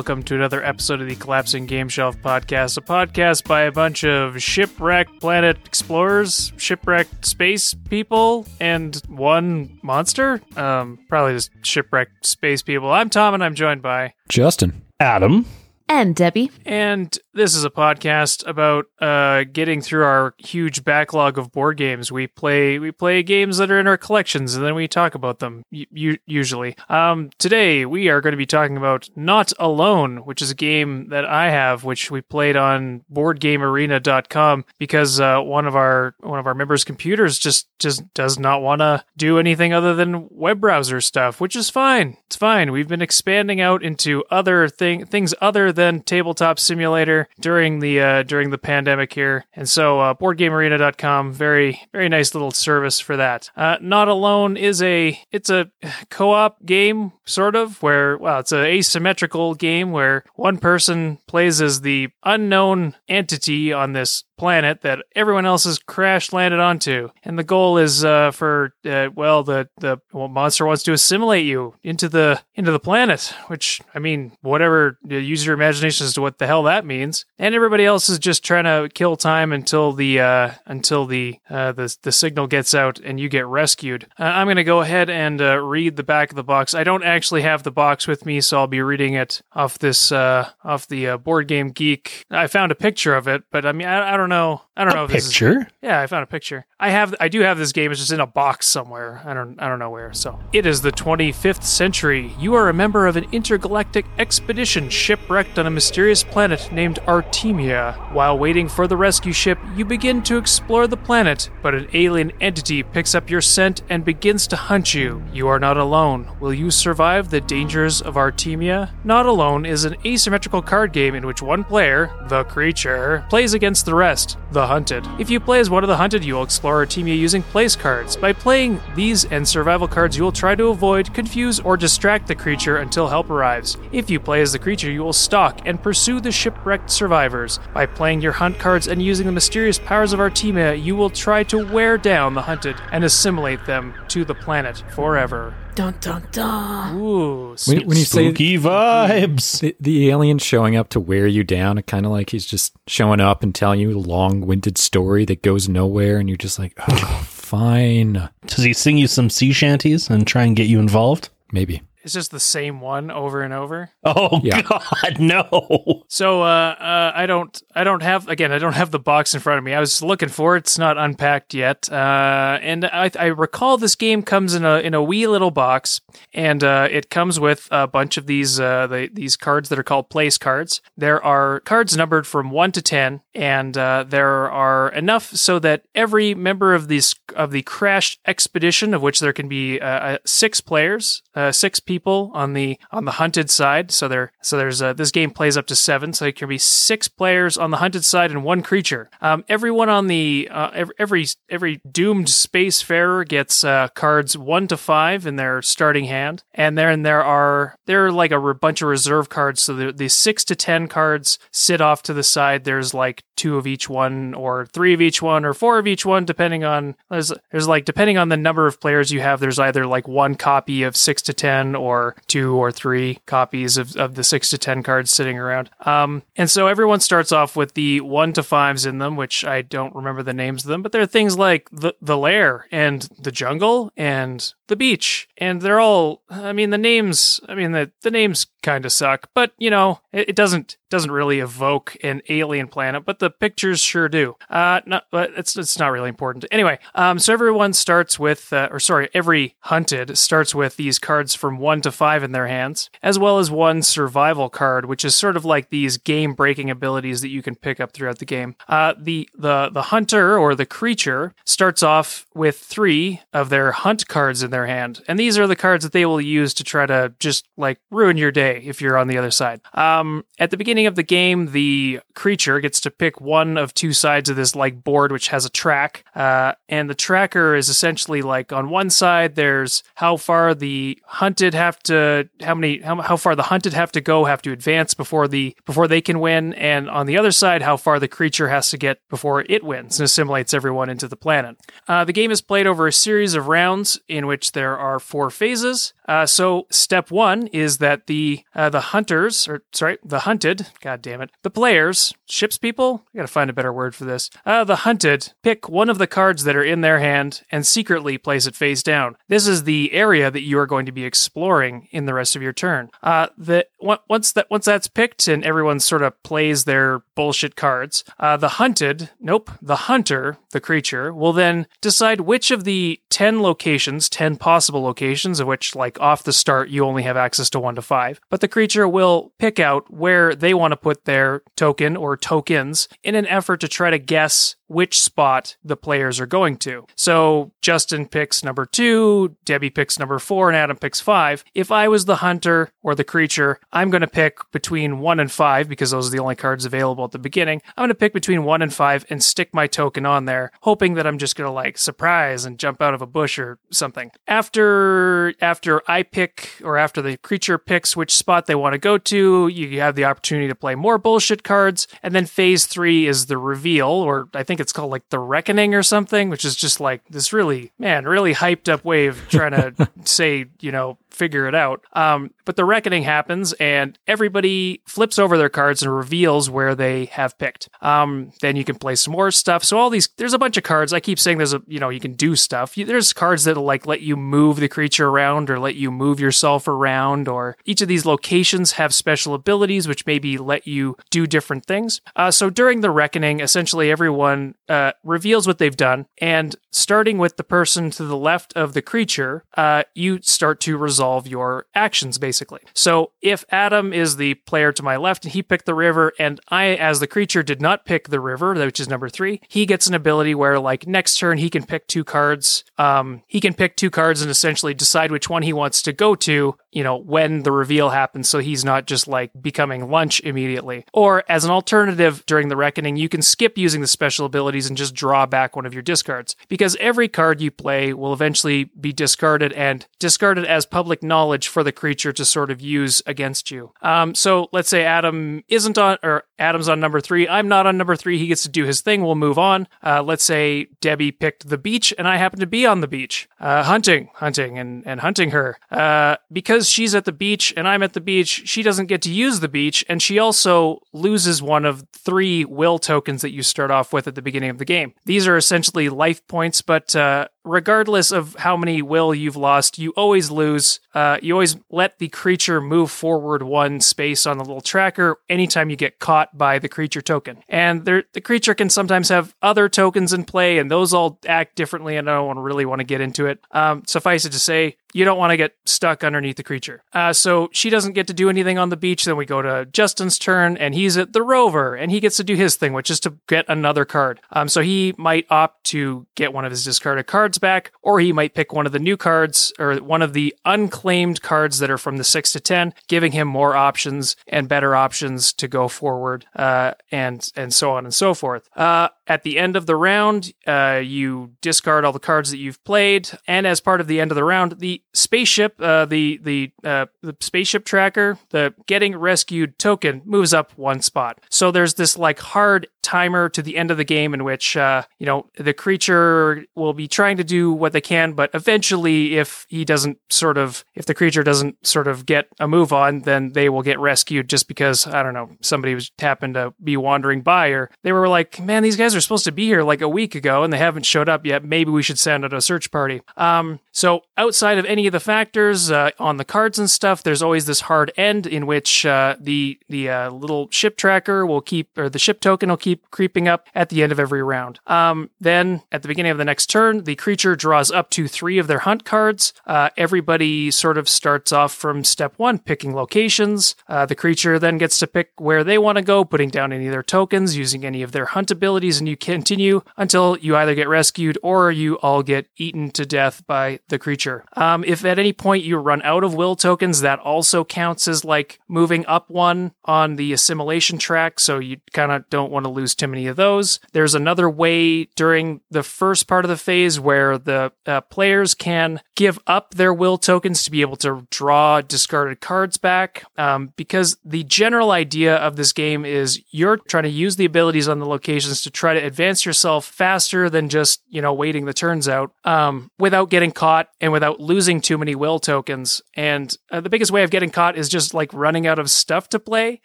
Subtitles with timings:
[0.00, 4.02] welcome to another episode of the Collapsing Game Shelf podcast, a podcast by a bunch
[4.02, 10.40] of shipwrecked planet explorers, shipwrecked space people, and one monster.
[10.56, 12.90] Um, probably just shipwrecked space people.
[12.90, 14.80] I'm Tom, and I'm joined by Justin.
[15.00, 15.44] Adam.
[15.90, 16.52] And Debbie.
[16.64, 22.12] And this is a podcast about uh, getting through our huge backlog of board games.
[22.12, 25.40] We play we play games that are in our collections, and then we talk about
[25.40, 25.64] them.
[25.72, 30.52] U- usually, um, today we are going to be talking about Not Alone, which is
[30.52, 36.14] a game that I have, which we played on BoardGameArena.com because uh, one of our
[36.20, 40.28] one of our members' computers just just does not want to do anything other than
[40.30, 42.16] web browser stuff, which is fine.
[42.26, 42.70] It's fine.
[42.70, 48.22] We've been expanding out into other thing things other than tabletop simulator during the uh,
[48.22, 53.50] during the pandemic here, and so uh, BoardGameArena.com very very nice little service for that.
[53.56, 55.70] Uh, Not Alone is a it's a
[56.10, 61.80] co-op game sort of where well it's an asymmetrical game where one person plays as
[61.80, 67.44] the unknown entity on this planet that everyone else has crash landed onto, and the
[67.44, 72.08] goal is uh, for uh, well the the well, monster wants to assimilate you into
[72.08, 76.46] the into the planet, which I mean whatever use your imagination as to what the
[76.46, 80.52] hell that means, and everybody else is just trying to kill time until the uh,
[80.64, 84.06] until the uh, the the signal gets out and you get rescued.
[84.18, 86.72] Uh, I'm gonna go ahead and uh, read the back of the box.
[86.72, 90.10] I don't actually have the box with me, so I'll be reading it off this
[90.10, 92.24] off the board game geek.
[92.30, 94.62] I found a picture of it, but I mean I, I don't know.
[94.76, 95.54] I don't a know if picture.
[95.54, 96.64] This is, yeah, I found a picture.
[96.78, 97.14] I have.
[97.20, 97.90] I do have this game.
[97.90, 99.20] It's just in a box somewhere.
[99.24, 99.60] I don't.
[99.60, 100.12] I don't know where.
[100.14, 102.32] So it is the 25th century.
[102.38, 107.94] You are a member of an intergalactic expedition shipwrecked on a mysterious planet named Artemia.
[108.12, 112.32] While waiting for the rescue ship, you begin to explore the planet, but an alien
[112.40, 115.22] entity picks up your scent and begins to hunt you.
[115.32, 116.30] You are not alone.
[116.40, 118.90] Will you survive the dangers of Artemia?
[119.04, 123.86] Not Alone is an asymmetrical card game in which one player, the creature, plays against
[123.86, 124.19] the rest,
[124.52, 125.06] the hunted.
[125.18, 128.16] If you play as one of the hunted, you will explore Artemia using place cards.
[128.16, 132.34] By playing these and survival cards, you will try to avoid, confuse, or distract the
[132.34, 133.76] creature until help arrives.
[133.92, 137.60] If you play as the creature, you will stalk and pursue the shipwrecked survivors.
[137.72, 141.42] By playing your hunt cards and using the mysterious powers of Artemia, you will try
[141.44, 145.54] to wear down the hunted and assimilate them to the planet forever.
[145.74, 146.96] Dun dun dun.
[146.96, 151.44] Ooh, when, when you say spooky vibes, the, the alien showing up to wear you
[151.44, 155.42] down, kind of like he's just showing up and telling you a long-winded story that
[155.42, 158.28] goes nowhere, and you're just like, oh, fine.
[158.46, 161.30] Does he sing you some sea shanties and try and get you involved?
[161.52, 161.82] Maybe.
[162.02, 163.90] It's just the same one over and over.
[164.04, 164.62] Oh Yeah.
[164.62, 166.04] God, no!
[166.08, 166.46] So uh,
[166.78, 169.64] uh, I don't I don't have again I don't have the box in front of
[169.64, 169.74] me.
[169.74, 170.60] I was looking for it.
[170.60, 171.90] It's not unpacked yet.
[171.92, 176.00] Uh, and I, I recall this game comes in a in a wee little box,
[176.32, 179.82] and uh, it comes with a bunch of these uh, the, these cards that are
[179.84, 180.80] called place cards.
[180.96, 185.84] There are cards numbered from one to ten, and uh, there are enough so that
[185.94, 190.18] every member of this of the crashed expedition, of which there can be uh, uh,
[190.24, 193.90] six players, uh, six people on the on the hunted side.
[193.90, 196.58] So there so there's uh, this game plays up to seven, so it can be
[196.58, 199.10] six players on the hunted side and one creature.
[199.20, 205.26] Um, everyone on the uh, every, every doomed spacefarer gets uh, cards one to five
[205.26, 209.28] in their starting hand, and then there are there are like a bunch of reserve
[209.28, 209.62] cards.
[209.62, 212.64] So the, the six to ten cards sit off to the side.
[212.64, 216.04] There's like two of each one, or three of each one, or four of each
[216.04, 219.40] one, depending on there's there's like depending on the number of players you have.
[219.40, 223.96] There's either like one copy of six to ten, or two or three copies of,
[223.96, 225.70] of the six to ten cards sitting around.
[225.80, 229.62] Um, and so everyone starts off with the one to fives in them, which I
[229.62, 233.32] don't remember the names of them, but they're things like the the lair and the
[233.32, 236.22] jungle and the beach, and they're all.
[236.30, 237.40] I mean, the names.
[237.46, 241.10] I mean, the the names kind of suck, but you know, it, it doesn't doesn't
[241.12, 244.36] really evoke an alien planet, but the pictures sure do.
[244.50, 246.44] Uh, not, but it's it's not really important.
[246.50, 251.34] Anyway, um, so everyone starts with, uh, or sorry, every hunted starts with these cards
[251.34, 255.14] from one to five in their hands, as well as one survival card, which is
[255.14, 258.56] sort of like these game breaking abilities that you can pick up throughout the game.
[258.68, 264.08] Uh, the the the hunter or the creature starts off with three of their hunt
[264.08, 266.86] cards in their hand, and these are the cards that they will use to try
[266.86, 269.60] to just like ruin your day if you're on the other side.
[269.74, 273.92] Um, at the beginning of the game, the creature gets to pick one of two
[273.92, 278.22] sides of this like board, which has a track, uh, and the tracker is essentially
[278.22, 283.16] like on one side there's how far the hunted have to how many how, how
[283.16, 286.52] far the hunted have to go have to advance before the before they can win
[286.54, 289.98] and on the other side how far the creature has to get before it wins
[289.98, 291.56] and assimilates everyone into the planet.
[291.88, 295.30] Uh, the game is played over a series of rounds in which there are four
[295.30, 295.92] phases.
[296.06, 301.02] Uh, so step one is that the uh, the hunters, or sorry, the hunted, god
[301.02, 303.04] damn it, the players, ships people.
[303.14, 304.30] I gotta find a better word for this.
[304.44, 308.18] Uh, the hunted pick one of the cards that are in their hand and secretly
[308.18, 309.16] place it face down.
[309.28, 312.42] This is the area that you are going to be exploring in the rest of
[312.42, 312.90] your turn.
[313.02, 318.04] Uh, the once that once that's picked and everyone sort of plays their bullshit cards,
[318.18, 323.42] uh, the hunted, nope, the hunter, the creature, will then decide which of the ten
[323.42, 327.60] locations, ten possible locations, of which like off the start you only have access to
[327.60, 328.20] one to five.
[328.30, 332.88] But the creature will pick out where they want to put their token or tokens
[333.02, 336.86] in an effort to try to guess which spot the players are going to.
[336.94, 341.44] So Justin picks number two, Debbie picks number four, and Adam picks five.
[341.54, 345.30] If I was the hunter or the creature, I'm going to pick between one and
[345.30, 347.62] five because those are the only cards available at the beginning.
[347.76, 350.94] I'm going to pick between one and five and stick my token on there, hoping
[350.94, 354.10] that I'm just going to like surprise and jump out of a bush or something.
[354.26, 358.98] After after I pick or after the creature picks which spot they want to go
[358.98, 363.26] to, you have the opportunity to play more bullshit cards, and then phase three is
[363.26, 366.80] the reveal, or I think it's called like the reckoning or something, which is just
[366.80, 371.46] like this really man really hyped up way of trying to say you know figure
[371.46, 371.84] it out.
[371.92, 377.06] Um, but the reckoning happens, and everybody flips over their cards and reveals where they
[377.06, 377.68] have picked.
[377.80, 379.64] Um, then you can play some more stuff.
[379.64, 380.92] So all these, there's a bunch of cards.
[380.92, 382.76] I keep saying there's a, you know, you can do stuff.
[382.76, 386.20] You, there's cards that like let you move the creature around or let you move
[386.20, 391.26] yourself around, or each of these locations have special abilities which maybe let you do
[391.26, 392.00] different things.
[392.16, 397.36] Uh, so during the reckoning, essentially everyone uh, reveals what they've done, and starting with
[397.36, 402.18] the person to the left of the creature, uh, you start to resolve your actions
[402.18, 402.60] basically.
[402.74, 406.40] So if Adam is the player to my left and he picked the river, and
[406.48, 409.86] I, as the creature, did not pick the river, which is number three, he gets
[409.86, 412.64] an ability where, like, next turn he can pick two cards.
[412.78, 416.14] Um, he can pick two cards and essentially decide which one he wants to go
[416.16, 420.84] to you know, when the reveal happens so he's not just like becoming lunch immediately.
[420.92, 424.76] Or as an alternative during the reckoning, you can skip using the special abilities and
[424.76, 426.36] just draw back one of your discards.
[426.48, 431.62] Because every card you play will eventually be discarded and discarded as public knowledge for
[431.64, 433.72] the creature to sort of use against you.
[433.82, 437.28] Um, so let's say Adam isn't on, or Adam's on number three.
[437.28, 438.18] I'm not on number three.
[438.18, 439.02] He gets to do his thing.
[439.02, 439.66] We'll move on.
[439.84, 443.28] Uh, let's say Debbie picked the beach and I happen to be on the beach,
[443.40, 445.58] uh, hunting, hunting, and, and hunting her.
[445.70, 449.10] Uh, because she's at the beach and I'm at the beach, she doesn't get to
[449.10, 453.70] use the beach, and she also loses one of three will tokens that you start
[453.70, 454.94] off with at the beginning of the game.
[455.04, 459.90] These are essentially life points, but uh, regardless of how many will you've lost, you
[459.92, 460.80] always lose.
[460.94, 465.70] Uh, you always let the creature move forward one space on the little tracker anytime
[465.70, 467.42] you get caught by the creature token.
[467.48, 471.56] And there, the creature can sometimes have other tokens in play, and those all act
[471.56, 473.40] differently, and I don't really want to get into it.
[473.52, 476.82] Um, suffice it to say, you don't want to get stuck underneath the creature.
[476.92, 479.04] Uh, so she doesn't get to do anything on the beach.
[479.04, 482.24] Then we go to Justin's turn, and he's at the rover, and he gets to
[482.24, 484.20] do his thing, which is to get another card.
[484.32, 488.12] Um, so he might opt to get one of his discarded cards back, or he
[488.12, 491.78] might pick one of the new cards or one of the unclaimed cards that are
[491.78, 496.26] from the six to ten, giving him more options and better options to go forward,
[496.36, 498.48] uh, and and so on and so forth.
[498.56, 502.62] Uh, at the end of the round, uh, you discard all the cards that you've
[502.64, 506.52] played, and as part of the end of the round, the spaceship, uh, the the
[506.64, 511.20] uh, the spaceship tracker, the getting rescued token moves up one spot.
[511.28, 514.82] So there's this like hard timer to the end of the game in which uh,
[514.98, 519.46] you know the creature will be trying to do what they can, but eventually, if
[519.48, 523.32] he doesn't sort of, if the creature doesn't sort of get a move on, then
[523.32, 527.22] they will get rescued just because I don't know somebody was happened to be wandering
[527.22, 529.88] by, or they were like, man, these guys are supposed to be here like a
[529.88, 531.44] week ago and they haven't showed up yet.
[531.44, 533.02] Maybe we should send out a search party.
[533.16, 537.22] Um, so outside of any of the factors uh, on the cards and stuff, there's
[537.22, 541.76] always this hard end in which uh, the the uh, little ship tracker will keep,
[541.78, 544.58] or the ship token will keep creeping up at the end of every round.
[544.66, 548.38] Um, then at the beginning of the next turn, the creature draws up to three
[548.38, 549.32] of their hunt cards.
[549.46, 553.54] Uh, everybody sort of starts off from step one, picking locations.
[553.68, 556.66] Uh, the creature then gets to pick where they want to go, putting down any
[556.66, 560.54] of their tokens, using any of their hunt abilities, and you continue until you either
[560.54, 564.24] get rescued or you all get eaten to death by the creature.
[564.34, 568.04] Um, if at any point you run out of will tokens, that also counts as
[568.04, 572.50] like moving up one on the assimilation track, so you kind of don't want to
[572.50, 573.60] lose too many of those.
[573.72, 578.80] There's another way during the first part of the phase where the uh, players can
[578.96, 583.04] give up their will tokens to be able to draw discarded cards back.
[583.16, 587.68] Um, because the general idea of this game is you're trying to use the abilities
[587.68, 591.52] on the locations to try to advance yourself faster than just, you know, waiting the
[591.52, 593.49] turns out um, without getting caught
[593.80, 595.82] and without losing too many will tokens.
[595.94, 599.08] And uh, the biggest way of getting caught is just like running out of stuff
[599.10, 599.60] to play.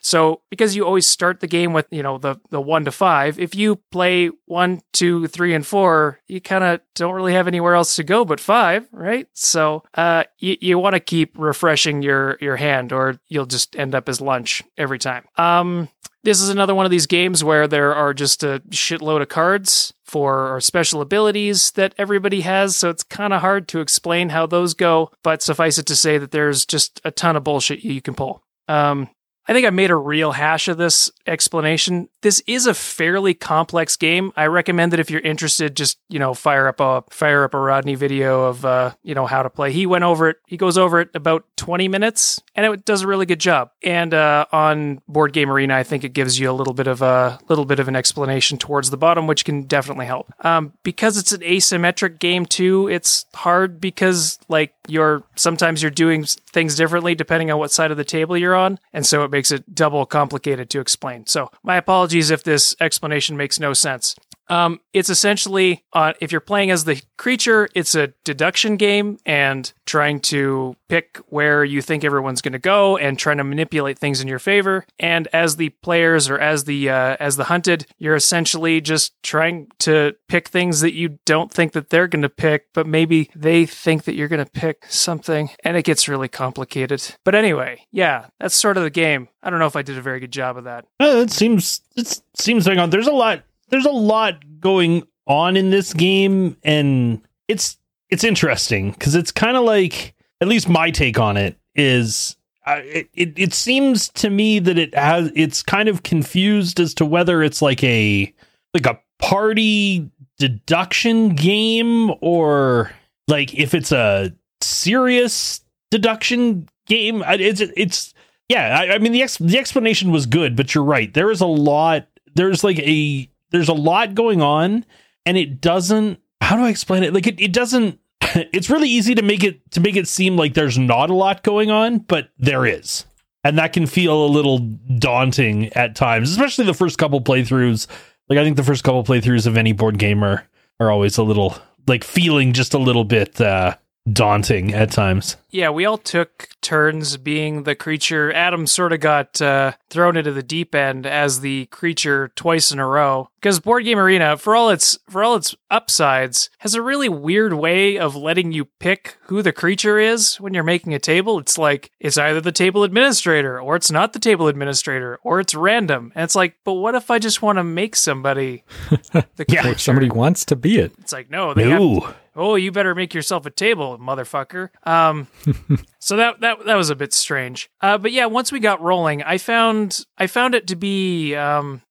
[0.00, 3.38] So because you always start the game with, you know, the, the one to five,
[3.38, 7.74] if you play one, two, three, and four, you kind of don't really have anywhere
[7.74, 9.26] else to go but five, right?
[9.32, 13.94] So uh, you, you want to keep refreshing your, your hand or you'll just end
[13.94, 15.24] up as lunch every time.
[15.36, 15.88] Um,
[16.22, 19.94] this is another one of these games where there are just a shitload of cards
[20.10, 24.44] for our special abilities that everybody has, so it's kind of hard to explain how
[24.44, 28.02] those go, but suffice it to say that there's just a ton of bullshit you
[28.02, 28.42] can pull.
[28.66, 29.08] Um,
[29.46, 32.08] I think I made a real hash of this explanation.
[32.22, 34.32] This is a fairly complex game.
[34.36, 37.58] I recommend that if you're interested, just you know fire up a fire up a
[37.58, 39.72] Rodney video of uh, you know how to play.
[39.72, 40.36] He went over it.
[40.46, 43.70] He goes over it about 20 minutes, and it does a really good job.
[43.82, 47.00] And uh, on Board Game Arena, I think it gives you a little bit of
[47.00, 50.30] a little bit of an explanation towards the bottom, which can definitely help.
[50.44, 56.24] Um, because it's an asymmetric game too, it's hard because like you're sometimes you're doing
[56.24, 59.50] things differently depending on what side of the table you're on, and so it makes
[59.50, 61.24] it double complicated to explain.
[61.26, 64.16] So my apologies if this explanation makes no sense.
[64.50, 69.72] Um, it's essentially uh, if you're playing as the creature, it's a deduction game and
[69.86, 74.20] trying to pick where you think everyone's going to go and trying to manipulate things
[74.20, 74.84] in your favor.
[74.98, 79.68] And as the players or as the uh, as the hunted, you're essentially just trying
[79.80, 83.66] to pick things that you don't think that they're going to pick, but maybe they
[83.66, 87.14] think that you're going to pick something, and it gets really complicated.
[87.24, 89.28] But anyway, yeah, that's sort of the game.
[89.42, 90.86] I don't know if I did a very good job of that.
[90.98, 92.90] Uh, it seems it seems like on.
[92.90, 93.42] There's a lot.
[93.70, 97.78] There's a lot going on in this game, and it's
[98.10, 102.36] it's interesting because it's kind of like at least my take on it is.
[102.66, 106.92] Uh, it, it it seems to me that it has it's kind of confused as
[106.94, 108.32] to whether it's like a
[108.74, 112.92] like a party deduction game or
[113.28, 115.60] like if it's a serious
[115.90, 117.22] deduction game.
[117.26, 118.14] It's it's
[118.48, 118.78] yeah.
[118.78, 121.12] I, I mean the ex, the explanation was good, but you're right.
[121.12, 122.06] There is a lot.
[122.34, 124.84] There's like a there's a lot going on,
[125.26, 126.20] and it doesn't.
[126.40, 127.12] How do I explain it?
[127.14, 127.98] Like it, it doesn't.
[128.52, 131.42] It's really easy to make it to make it seem like there's not a lot
[131.42, 133.04] going on, but there is.
[133.42, 137.86] And that can feel a little daunting at times, especially the first couple playthroughs.
[138.28, 140.46] Like I think the first couple playthroughs of any board gamer
[140.78, 143.74] are always a little like feeling just a little bit uh
[144.10, 145.36] daunting at times.
[145.50, 148.32] Yeah, we all took turns being the creature.
[148.32, 152.78] Adam sort of got uh, thrown into the deep end as the creature twice in
[152.78, 156.82] a row because Board Game Arena, for all its for all its upsides, has a
[156.82, 160.98] really weird way of letting you pick who the creature is when you're making a
[160.98, 161.38] table.
[161.38, 165.54] It's like it's either the table administrator or it's not the table administrator or it's
[165.54, 166.12] random.
[166.14, 168.62] And it's like, but what if I just want to make somebody
[169.12, 169.70] the creature?
[169.72, 170.92] Or somebody wants to be it.
[170.98, 172.14] It's like no, they have No.
[172.40, 174.70] Oh, you better make yourself a table, motherfucker.
[174.84, 175.28] Um,
[175.98, 177.70] so that that that was a bit strange.
[177.80, 181.82] Uh, but yeah, once we got rolling, I found I found it to be um,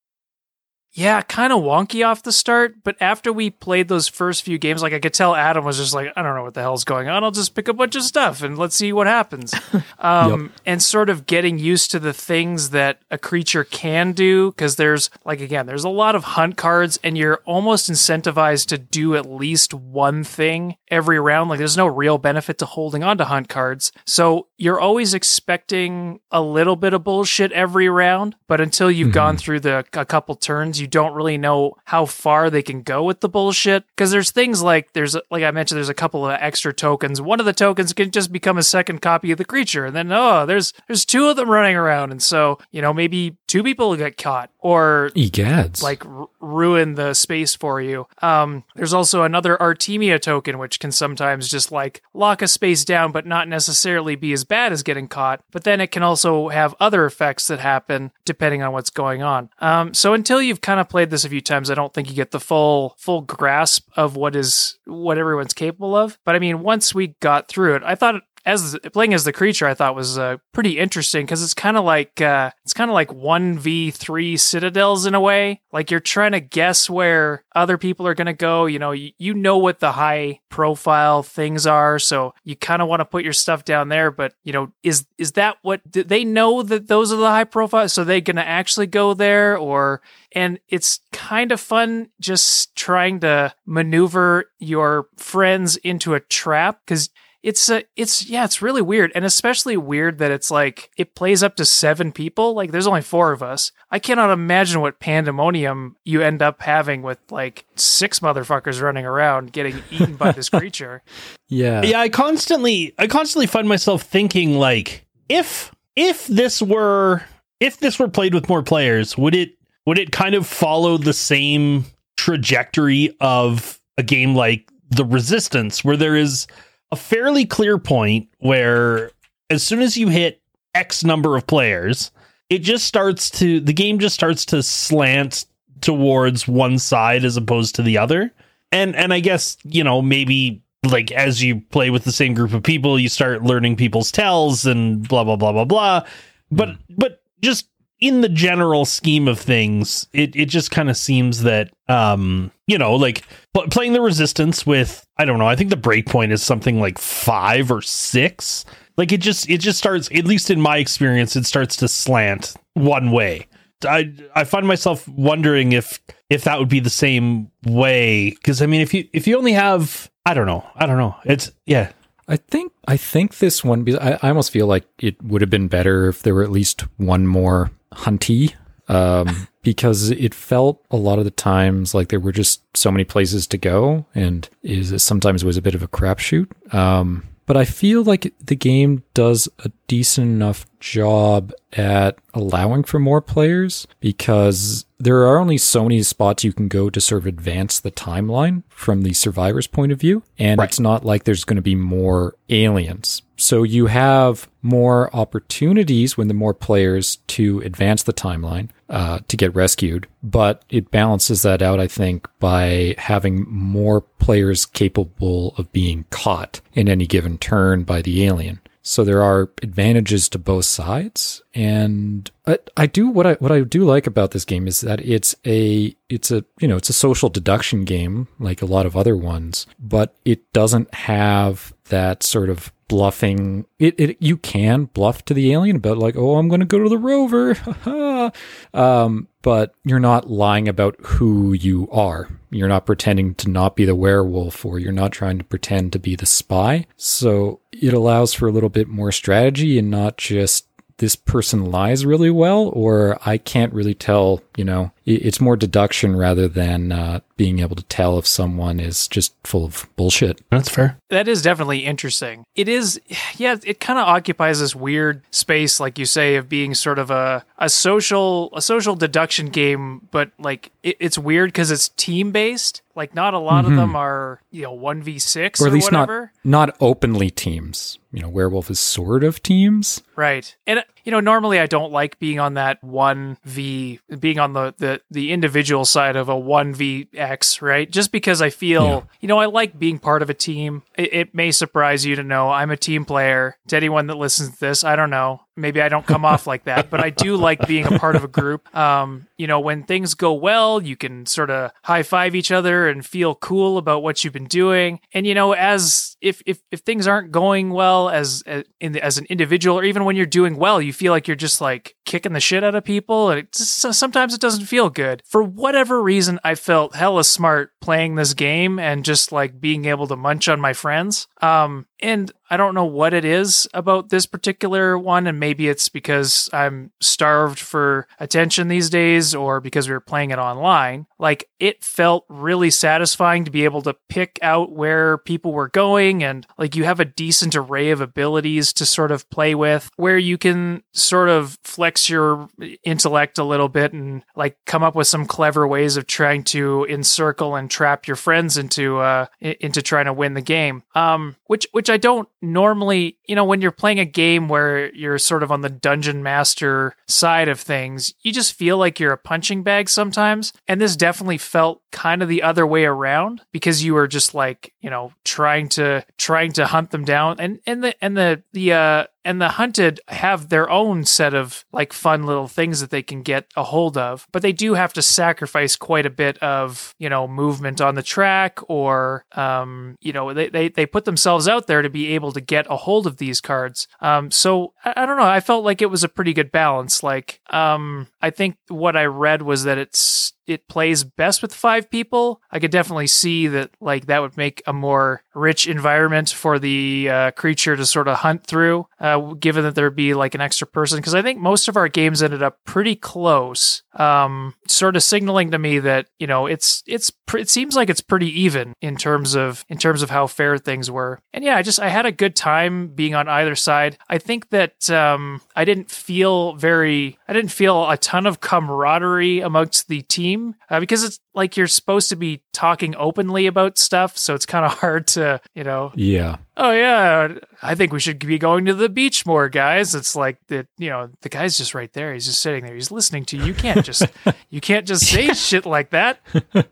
[0.94, 2.84] yeah, kind of wonky off the start.
[2.84, 5.94] But after we played those first few games, like I could tell Adam was just
[5.94, 7.24] like, I don't know what the hell's going on.
[7.24, 9.54] I'll just pick a bunch of stuff and let's see what happens.
[10.00, 14.78] Um, and sort of getting used to the things that a creature can do because
[14.78, 19.18] there's like again, there's a lot of hunt cards, and you're almost incentivized to do
[19.18, 21.50] at least one thing every round.
[21.50, 26.22] Like there's no real benefit to holding on to hunt cards, so you're always expecting
[26.32, 28.38] a little bit of bullshit every round.
[28.48, 32.50] But until you've gone through the a couple turns, you don't really know how far
[32.50, 35.90] they can go with the bullshit because there's things like there's like I mentioned, there's
[35.90, 37.22] a couple of extra tokens.
[37.22, 40.12] One of the tokens can just become a second copy of the creature, and then
[40.12, 43.96] oh, there's there's two of them running around, and so you know maybe two people
[43.98, 45.82] get caught or Egads.
[45.84, 48.08] like r- ruin the space for you.
[48.22, 53.12] Um, there's also another Artemia token, which can sometimes just like lock a space down,
[53.12, 55.42] but not necessarily be as bad as getting caught.
[55.52, 59.50] But then it can also have other effects that happen depending on what's going on.
[59.60, 62.16] Um, so until you've kind of played this a few times, I don't think you
[62.16, 66.20] get the full full grasp of what is what everyone's capable of.
[66.24, 69.68] But I mean, once we got through it, I thought as playing as the creature,
[69.68, 72.94] I thought was uh, pretty interesting because it's kind of like uh, it's kind of
[72.94, 75.62] like one v three citadels in a way.
[75.72, 78.66] Like you're trying to guess where other people are going to go.
[78.66, 82.88] You know, you, you know what the high profile things are, so you kind of
[82.88, 84.12] want to put your stuff down there.
[84.12, 87.90] But you know, is is that what they know that those are the high profile?
[87.90, 93.20] So they going to actually go there, or and it's kind of fun just trying
[93.22, 97.10] to maneuver your friends into a trap because
[97.42, 101.42] it's a it's yeah it's really weird and especially weird that it's like it plays
[101.42, 105.96] up to seven people like there's only four of us i cannot imagine what pandemonium
[106.04, 111.02] you end up having with like six motherfuckers running around getting eaten by this creature
[111.48, 111.82] Yeah.
[111.82, 117.24] yeah i constantly i constantly find myself thinking like if if this were
[117.62, 119.52] if this were played with more players would it
[119.86, 121.86] would it kind of follow the same
[122.18, 126.48] trajectory of a game like the resistance where there is
[126.92, 129.12] a fairly clear point where
[129.50, 130.42] as soon as you hit
[130.76, 132.12] x number of players
[132.50, 135.46] it just starts to the game just starts to slant
[135.82, 138.34] towards one side as opposed to the other.
[138.72, 142.54] And and i guess you know maybe like as you play with the same group
[142.54, 146.06] of people you start learning people's tells and blah blah blah blah blah.
[146.52, 146.76] But hmm.
[146.98, 147.68] but just
[148.00, 152.78] in the general scheme of things it it just kind of seems that um you
[152.78, 156.42] know like pl- playing the resistance with i don't know i think the breakpoint is
[156.42, 158.66] something like 5 or 6
[159.00, 162.54] like it just it just starts at least in my experience it starts to slant
[162.74, 163.48] one way.
[163.88, 168.66] I i find myself wondering if if that would be the same way because i
[168.66, 171.16] mean if you if you only have i don't know i don't know.
[171.24, 171.92] It's yeah.
[172.28, 175.70] I think I think this one I, I almost feel like it would have been
[175.70, 178.54] better if there were at least one more hunty.
[178.88, 183.04] Um, because it felt a lot of the times like there were just so many
[183.04, 186.48] places to go, and is sometimes was a bit of a crapshoot.
[186.74, 193.00] Um, but I feel like the game does a decent enough job at allowing for
[193.00, 197.28] more players because there are only so many spots you can go to sort of
[197.28, 200.24] advance the timeline from the survivor's point of view.
[200.38, 200.68] And Right.
[200.70, 203.22] it's not like there's going to be more aliens.
[203.38, 209.38] So you have more opportunities when the more players to advance the timeline uh, to
[209.38, 215.72] get rescued, but it balances that out, I think, by having more players capable of
[215.72, 218.60] being caught in any given turn by the alien.
[218.82, 223.62] So there are advantages to both sides, and I, I do what I what I
[223.62, 226.94] do like about this game is that it's a it's a you know it's a
[226.94, 232.50] social deduction game like a lot of other ones, but it doesn't have that sort
[232.50, 233.66] of bluffing.
[233.80, 236.80] It, it you can bluff to the alien about like oh I'm going to go
[236.80, 238.32] to the rover,
[238.74, 242.30] um, but you're not lying about who you are.
[242.50, 246.00] You're not pretending to not be the werewolf, or you're not trying to pretend to
[246.00, 246.88] be the spy.
[246.98, 250.66] So it allows for a little bit more strategy and not just
[250.98, 256.16] this person lies really well, or I can't really tell, you know, it's more deduction
[256.16, 260.42] rather than uh, being able to tell if someone is just full of bullshit.
[260.50, 262.44] that's fair that is definitely interesting.
[262.56, 263.02] It is,
[263.38, 267.10] yeah, it kind of occupies this weird space, like you say, of being sort of
[267.10, 272.32] a, a social a social deduction game, but like it, it's weird because it's team
[272.32, 272.82] based.
[272.96, 275.74] Like not a lot of them are you know one v six Or or, at
[275.74, 276.32] least whatever.
[276.44, 277.98] not not openly teams.
[278.12, 280.04] You know, werewolf is sort of teams.
[280.16, 280.56] Right.
[280.68, 285.02] And you know, normally I don't like being on that 1v being on the the
[285.10, 287.90] the individual side of a 1vx, right?
[287.90, 289.02] Just because I feel, Yeah.
[289.22, 290.84] you know, I like being part of a team.
[290.98, 293.58] It, it may surprise you to know I'm a team player.
[293.68, 295.42] To anyone that listens to this, I don't know.
[295.60, 298.24] Maybe I don't come off like that, but I do like being a part of
[298.24, 298.74] a group.
[298.76, 302.88] Um, you know, when things go well, you can sort of high five each other
[302.88, 305.00] and feel cool about what you've been doing.
[305.14, 309.04] And you know, as if if, if things aren't going well as as, in the,
[309.04, 311.96] as an individual, or even when you're doing well, you feel like you're just like
[312.06, 315.22] kicking the shit out of people, and sometimes it doesn't feel good.
[315.26, 320.08] For whatever reason, I felt hella smart playing this game and just like being able
[320.08, 321.28] to munch on my friends.
[321.42, 325.90] Um, and I don't know what it is about this particular one, and maybe it's
[325.90, 331.06] because I'm starved for attention these days, or because we were playing it online.
[331.20, 336.24] Like it felt really satisfying to be able to pick out where people were going,
[336.24, 340.18] and like you have a decent array of abilities to sort of play with, where
[340.18, 342.50] you can sort of flex your
[342.84, 346.86] intellect a little bit and like come up with some clever ways of trying to
[346.90, 350.84] encircle and trap your friends into uh into trying to win the game.
[350.96, 354.94] Um, which which which I don't normally, you know, when you're playing a game where
[354.94, 359.12] you're sort of on the dungeon master side of things, you just feel like you're
[359.12, 360.54] a punching bag sometimes.
[360.68, 364.72] And this definitely felt kind of the other way around because you were just like,
[364.82, 368.74] you know, trying to trying to hunt them down and and the and the the
[368.74, 373.04] uh and the hunted have their own set of like fun little things that they
[373.04, 376.94] can get a hold of but they do have to sacrifice quite a bit of
[377.00, 381.48] you know movement on the track or um you know they they, they put themselves
[381.48, 383.88] out there to be able to get a hold of these cards.
[384.00, 385.24] Um so I, I don't know.
[385.24, 387.04] I felt like it was a pretty good balance.
[387.04, 391.90] Like um i think what i read was that it's it plays best with five
[391.90, 392.42] people.
[392.52, 397.10] I could definitely see that like that would make a more rich environment for the
[397.10, 400.68] uh, creature to sort of hunt through, uh, given that there'd be like an extra
[400.68, 400.98] person.
[400.98, 405.52] Because I think most of our games ended up pretty close, um, sort of signaling
[405.52, 409.36] to me that you know it's it's it seems like it's pretty even in terms
[409.36, 411.20] of in terms of how fair things were.
[411.34, 413.98] And yeah, I just I had a good time being on either side.
[414.10, 419.42] I think that um, I didn't feel very I didn't feel a ton of camaraderie
[419.42, 424.18] amongst the team uh, because it's like you're supposed to be talking openly about stuff,
[424.18, 426.38] so it's kind of hard to, you know, Yeah.
[426.58, 429.96] oh yeah, I think we should be going to the beach more, guys.
[429.96, 432.14] It's like that, you know, the guy's just right there.
[432.14, 432.76] He's just sitting there.
[432.76, 433.46] He's listening to you.
[433.46, 434.06] You can't just
[434.50, 436.20] you can't just say shit like that.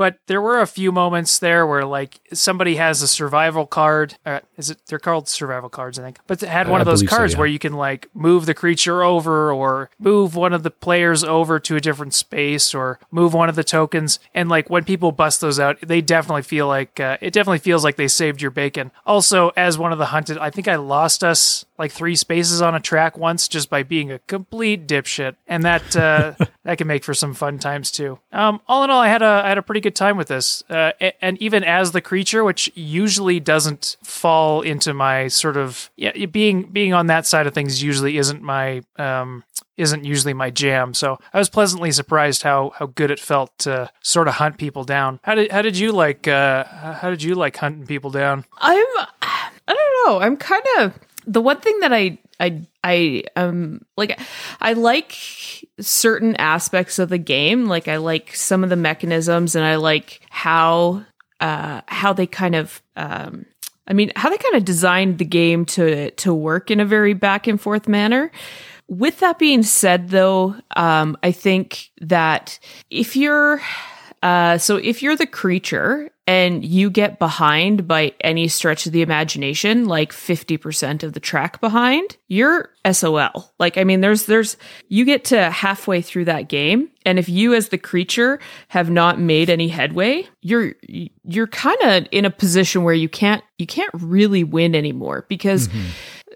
[0.00, 4.14] But there were a few moments there where like somebody has a survival card.
[4.24, 4.78] Uh, is it?
[4.86, 6.20] They're called survival cards, I think.
[6.26, 7.38] But it had one I of those believe so, cards yeah.
[7.38, 11.60] where you can like move the creature over, or move one of the players over
[11.60, 13.99] to a different space, or move one of the tokens.
[14.34, 17.84] And like when people bust those out, they definitely feel like uh, it definitely feels
[17.84, 18.90] like they saved your bacon.
[19.06, 22.74] Also, as one of the hunted, I think I lost us like three spaces on
[22.74, 26.34] a track once just by being a complete dipshit, and that uh,
[26.64, 28.18] that can make for some fun times too.
[28.32, 30.62] Um, all in all, I had a I had a pretty good time with this,
[30.68, 36.26] uh, and even as the creature, which usually doesn't fall into my sort of yeah
[36.26, 39.42] being being on that side of things usually isn't my um
[39.80, 40.94] isn't usually my jam.
[40.94, 44.84] So I was pleasantly surprised how how good it felt to sort of hunt people
[44.84, 45.20] down.
[45.22, 48.44] How did how did you like uh how did you like hunting people down?
[48.58, 48.86] I'm
[49.22, 50.20] I don't know.
[50.20, 54.18] I'm kind of the one thing that I I I um like
[54.60, 55.14] I like
[55.80, 57.66] certain aspects of the game.
[57.66, 61.04] Like I like some of the mechanisms and I like how
[61.40, 63.46] uh how they kind of um
[63.86, 67.14] I mean how they kind of designed the game to to work in a very
[67.14, 68.30] back and forth manner.
[68.90, 72.58] With that being said, though, um, I think that
[72.90, 73.62] if you're
[74.22, 79.00] uh, so if you're the creature and you get behind by any stretch of the
[79.00, 83.50] imagination, like 50% of the track behind, you're SOL.
[83.58, 86.90] Like, I mean, there's, there's, you get to halfway through that game.
[87.06, 90.74] And if you as the creature have not made any headway, you're,
[91.24, 95.68] you're kind of in a position where you can't, you can't really win anymore because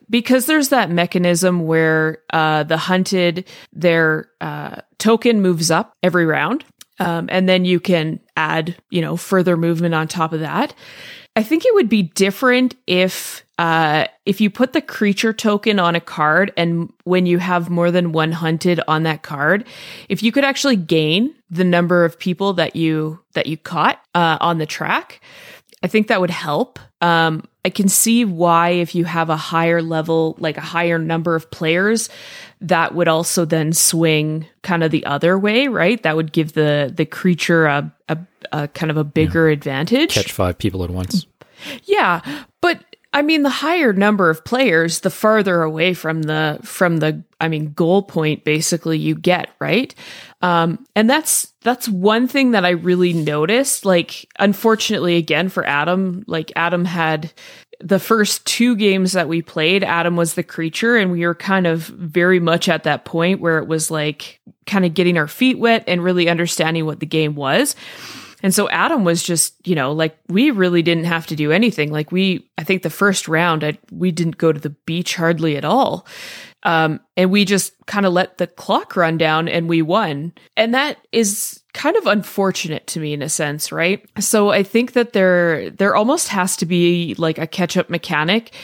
[0.09, 6.65] because there's that mechanism where uh, the hunted their uh, token moves up every round
[7.01, 10.75] um, and then you can add you know further movement on top of that
[11.37, 15.95] i think it would be different if uh, if you put the creature token on
[15.95, 19.65] a card and when you have more than one hunted on that card
[20.09, 24.39] if you could actually gain the number of people that you that you caught uh,
[24.41, 25.21] on the track
[25.85, 26.79] I think that would help.
[27.03, 31.35] Um, I can see why if you have a higher level, like a higher number
[31.35, 32.11] of players,
[32.61, 36.03] that would also then swing kind of the other way, right?
[36.03, 38.19] That would give the the creature a a,
[38.53, 40.15] a kind of a bigger advantage.
[40.15, 41.27] Catch five people at once.
[41.85, 42.21] Yeah,
[42.61, 47.23] but I mean, the higher number of players, the farther away from the from the
[47.41, 49.95] I mean goal point basically you get, right?
[50.45, 53.87] Um, and that's that's one thing that I really noticed.
[53.87, 57.33] Like, unfortunately, again for Adam, like Adam had
[57.81, 61.67] the first two games that we played, Adam was the creature, and we were kind
[61.67, 65.59] of very much at that point where it was like kind of getting our feet
[65.59, 67.75] wet and really understanding what the game was.
[68.43, 71.91] And so Adam was just, you know, like we really didn't have to do anything.
[71.91, 75.57] Like we, I think the first round, I, we didn't go to the beach hardly
[75.57, 76.07] at all.
[76.65, 80.33] Um, and we just kind of let the clock run down and we won.
[80.57, 84.09] And that is kind of unfortunate to me in a sense, right?
[84.19, 88.55] So I think that there, there almost has to be like a catch up mechanic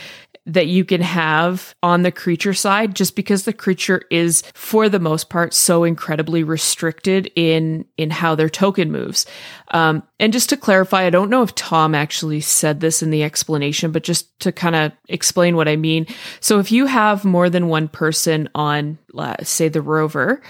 [0.46, 4.98] that you can have on the creature side just because the creature is for the
[4.98, 9.26] most part so incredibly restricted in in how their token moves.
[9.72, 13.22] Um, and just to clarify i don't know if tom actually said this in the
[13.22, 16.06] explanation but just to kind of explain what i mean.
[16.40, 18.98] So if you have more than one person on
[19.42, 20.40] say the rover,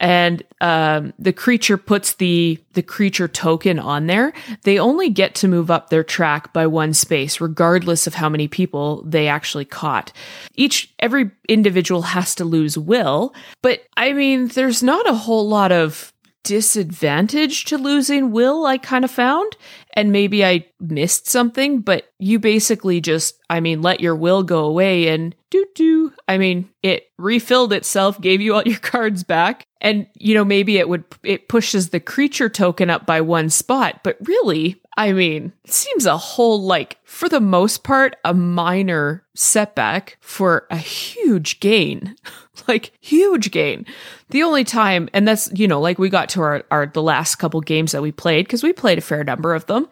[0.00, 5.48] and um, the creature puts the the creature token on there, they only get to
[5.48, 10.12] move up their track by one space, regardless of how many people they actually caught.
[10.54, 15.72] Each every individual has to lose will, but I mean, there's not a whole lot
[15.72, 16.12] of
[16.44, 19.56] disadvantage to losing will I kind of found
[19.98, 24.64] and maybe I missed something but you basically just I mean let your will go
[24.64, 29.66] away and do do I mean it refilled itself gave you all your cards back
[29.80, 34.00] and you know maybe it would it pushes the creature token up by one spot
[34.04, 39.24] but really I mean it seems a whole like for the most part a minor
[39.34, 42.14] setback for a huge gain
[42.68, 43.86] like huge gain
[44.30, 47.36] the only time and that's you know like we got to our, our the last
[47.36, 49.88] couple games that we played because we played a fair number of them.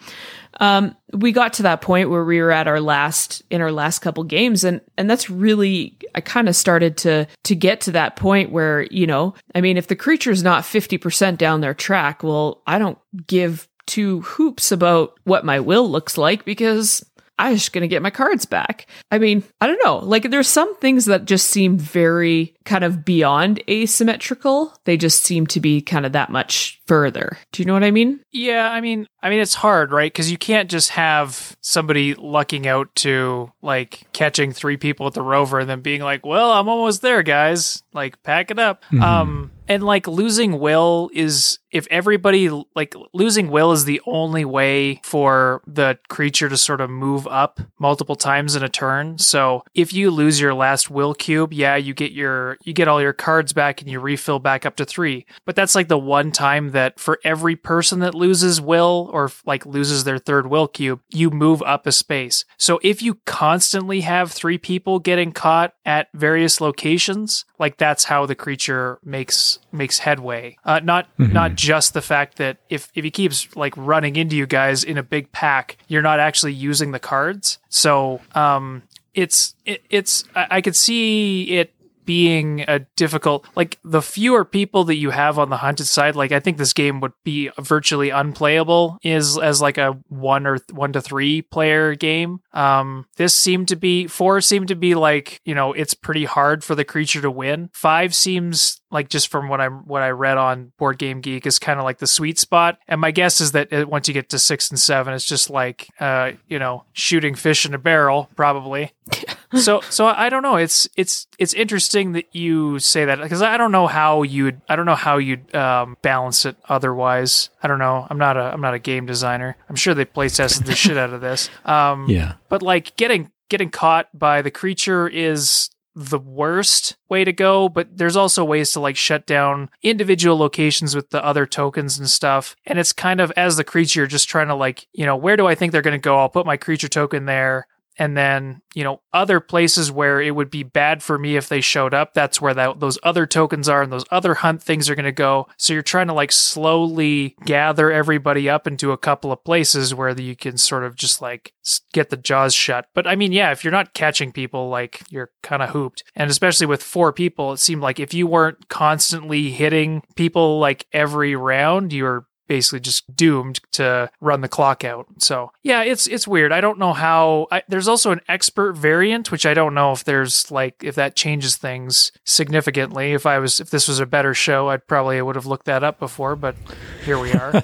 [0.59, 4.00] Um we got to that point where we were at our last in our last
[4.00, 8.16] couple games and and that's really i kind of started to to get to that
[8.16, 12.62] point where you know i mean if the creature's not 50% down their track well
[12.66, 17.05] i don't give two hoops about what my will looks like because
[17.38, 18.87] I'm just going to get my cards back.
[19.11, 19.99] I mean, I don't know.
[19.99, 24.75] Like, there's some things that just seem very kind of beyond asymmetrical.
[24.85, 27.37] They just seem to be kind of that much further.
[27.53, 28.20] Do you know what I mean?
[28.33, 30.12] Yeah, I mean, I mean, it's hard, right?
[30.12, 35.22] Because you can't just have somebody lucking out to like catching three people at the
[35.22, 37.83] rover and then being like, "Well, I'm almost there, guys.
[37.92, 43.72] Like, pack it up." Um, and like losing will is if everybody like losing will
[43.72, 48.62] is the only way for the creature to sort of move up multiple times in
[48.62, 49.18] a turn.
[49.18, 53.02] So if you lose your last will cube, yeah, you get your you get all
[53.02, 55.26] your cards back and you refill back up to 3.
[55.44, 59.66] But that's like the one time that for every person that loses will or like
[59.66, 62.44] loses their third will cube, you move up a space.
[62.57, 68.24] So if you constantly have 3 people getting caught at various locations, like that's how
[68.24, 70.56] the creature makes makes headway.
[70.64, 74.46] Uh, not not just the fact that if if he keeps like running into you
[74.46, 77.58] guys in a big pack, you're not actually using the cards.
[77.68, 78.82] So um,
[79.14, 81.72] it's it, it's I, I could see it
[82.06, 86.32] being a difficult like the fewer people that you have on the hunted side like
[86.32, 90.72] i think this game would be virtually unplayable is as like a one or th-
[90.72, 95.40] one to three player game um this seemed to be four seemed to be like
[95.44, 99.48] you know it's pretty hard for the creature to win five seems like just from
[99.48, 102.38] what I'm what I read on Board Game Geek is kind of like the sweet
[102.38, 102.78] spot.
[102.88, 105.50] And my guess is that it, once you get to six and seven, it's just
[105.50, 108.92] like uh, you know shooting fish in a barrel, probably.
[109.54, 110.56] so so I don't know.
[110.56, 114.74] It's it's it's interesting that you say that because I don't know how you'd I
[114.76, 117.50] don't know how you'd um, balance it otherwise.
[117.62, 118.06] I don't know.
[118.09, 119.56] I'm not a I'm not a game designer.
[119.68, 121.50] I'm sure they play tested the shit out of this.
[121.66, 122.35] Um, Yeah.
[122.48, 127.96] but like getting getting caught by the creature is the worst way to go but
[127.96, 132.54] there's also ways to like shut down individual locations with the other tokens and stuff.
[132.66, 135.46] And it's kind of as the creature just trying to like you know where do
[135.46, 136.18] i think they're going to go?
[136.18, 137.66] I'll put my creature token there
[137.98, 141.61] and then you know other places where it would be bad for me if they
[141.61, 144.94] showed up that's where that, those other tokens are and those other hunt things are
[144.94, 145.46] going to go.
[145.56, 150.18] So you're trying to like slowly gather everybody up into a couple of places where
[150.18, 151.52] you can sort of just like
[151.92, 152.88] get the jaws shut.
[152.94, 156.04] But i mean yeah if you're not catching people like you're kind of hooped.
[156.14, 160.87] And especially with four people it seemed like if you weren't constantly hitting people like
[160.92, 165.06] every round you're basically just doomed to run the clock out.
[165.18, 166.52] So yeah, it's it's weird.
[166.52, 167.46] I don't know how.
[167.50, 171.16] I, there's also an expert variant, which I don't know if there's like if that
[171.16, 173.12] changes things significantly.
[173.12, 175.85] If I was if this was a better show, I'd probably would have looked that
[175.85, 176.37] up before.
[176.37, 176.56] But
[177.04, 177.62] here we are.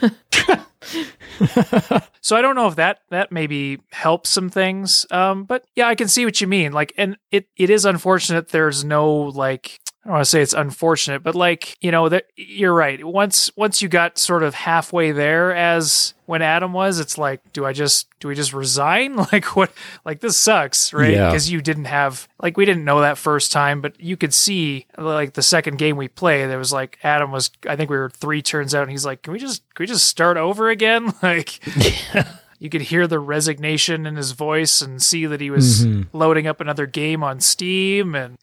[2.20, 5.06] so I don't know if that that maybe helps some things.
[5.10, 6.72] Um, but yeah, I can see what you mean.
[6.72, 10.52] Like, and it it is unfortunate there's no like I don't want to say it's
[10.52, 13.04] unfortunate, but like you know that you're right.
[13.04, 17.64] Once once you got sort of halfway there, as when Adam was, it's like, do
[17.64, 19.16] I just do we just resign?
[19.32, 19.70] Like what?
[20.04, 21.12] Like this sucks, right?
[21.12, 21.30] Yeah.
[21.30, 24.86] Because you didn't have like we didn't know that first time, but you could see
[24.98, 27.50] like the second game we played, there was like Adam was.
[27.68, 29.86] I think we were three turns out, and he's like, can we just can we
[29.86, 31.12] just start over again?
[31.22, 31.60] Like.
[32.58, 36.16] You could hear the resignation in his voice and see that he was mm-hmm.
[36.16, 38.38] loading up another game on Steam and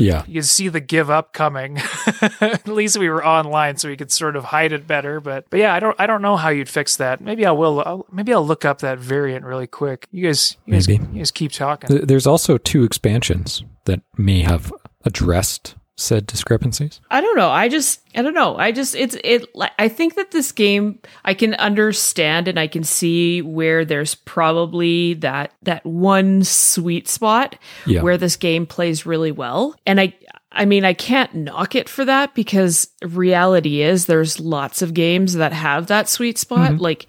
[0.00, 0.24] Yeah.
[0.26, 1.78] you could see the give up coming.
[2.40, 5.20] At least we were online, so we could sort of hide it better.
[5.20, 7.20] But but yeah, I don't I don't know how you'd fix that.
[7.20, 7.80] Maybe I will.
[7.80, 10.06] I'll, maybe I'll look up that variant really quick.
[10.10, 12.06] You guys, you guys, you guys keep talking.
[12.06, 14.72] There's also two expansions that may have
[15.04, 17.00] addressed said discrepancies?
[17.10, 17.50] I don't know.
[17.50, 18.56] I just I don't know.
[18.56, 19.46] I just it's it
[19.78, 25.14] I think that this game I can understand and I can see where there's probably
[25.14, 28.02] that that one sweet spot Yeah.
[28.02, 29.76] where this game plays really well.
[29.86, 30.14] And I
[30.52, 35.34] I mean, I can't knock it for that because reality is there's lots of games
[35.34, 36.72] that have that sweet spot.
[36.72, 36.82] Mm-hmm.
[36.82, 37.06] Like,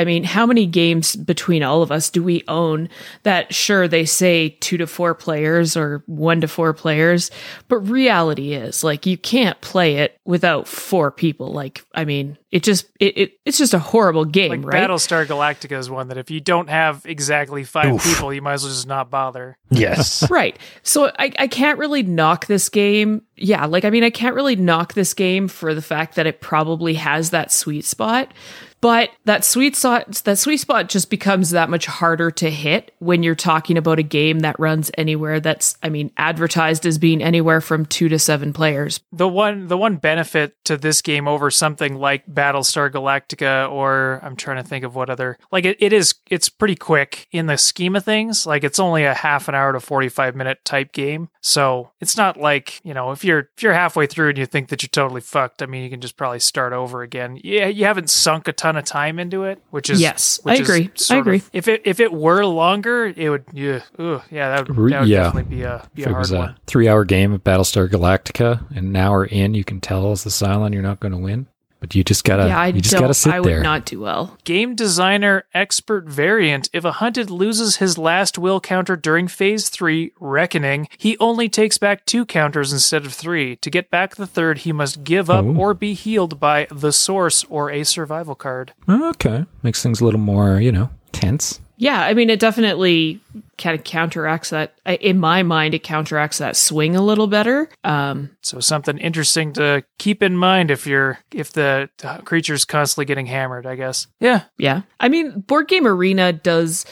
[0.00, 2.88] I mean, how many games between all of us do we own
[3.22, 7.30] that sure they say two to four players or one to four players,
[7.68, 11.52] but reality is like you can't play it without four people.
[11.52, 14.88] Like, I mean, it just it, it it's just a horrible game, Like right?
[14.88, 18.02] Battlestar Galactica is one that if you don't have exactly five Oof.
[18.02, 19.58] people, you might as well just not bother.
[19.70, 20.28] Yes.
[20.30, 20.58] right.
[20.82, 23.20] So I, I can't really knock this game.
[23.36, 26.40] Yeah, like I mean, I can't really knock this game for the fact that it
[26.40, 28.32] probably has that sweet spot.
[28.80, 33.22] But that sweet spot that sweet spot just becomes that much harder to hit when
[33.22, 37.60] you're talking about a game that runs anywhere that's I mean advertised as being anywhere
[37.60, 39.00] from 2 to 7 players.
[39.12, 44.36] The one the one benefit to this game over something like Battlestar Galactica or I'm
[44.36, 47.58] trying to think of what other like it, it is it's pretty quick in the
[47.58, 48.46] scheme of things.
[48.46, 51.28] Like it's only a half an hour to 45 minute type game.
[51.42, 54.68] So it's not like, you know, if you're if you're halfway through and you think
[54.68, 57.38] that you're totally fucked, I mean you can just probably start over again.
[57.42, 60.62] Yeah, you haven't sunk a ton of time into it, which is Yes, which I
[60.62, 60.84] is agree.
[60.86, 61.42] I sort of- agree.
[61.52, 65.08] if it if it were longer, it would yeah, ooh, yeah, that would, that would
[65.08, 65.22] yeah.
[65.24, 66.48] definitely be a be If a it hard was one.
[66.50, 70.24] a three hour game of Battlestar Galactica, and an hour in, you can tell as
[70.24, 71.46] the Cylon you're not going to win.
[71.80, 73.62] But you just gotta, yeah, I you just don't gotta sit I would there.
[73.62, 74.36] not do well.
[74.44, 76.68] Game designer expert variant.
[76.74, 81.78] If a hunted loses his last will counter during phase three, Reckoning, he only takes
[81.78, 83.56] back two counters instead of three.
[83.56, 85.56] To get back the third, he must give up Oh.
[85.56, 88.72] or be healed by the source or a survival card.
[88.88, 91.60] okay, makes things a little more, you know, tense.
[91.82, 93.20] Yeah, I mean, it definitely
[93.56, 94.74] kind of counteracts that.
[94.84, 97.70] In my mind, it counteracts that swing a little better.
[97.84, 103.06] Um, So something interesting to keep in mind if you're if the uh, creature's constantly
[103.06, 104.06] getting hammered, I guess.
[104.20, 104.42] Yeah.
[104.58, 106.84] yeah, I mean, Board Game Arena does.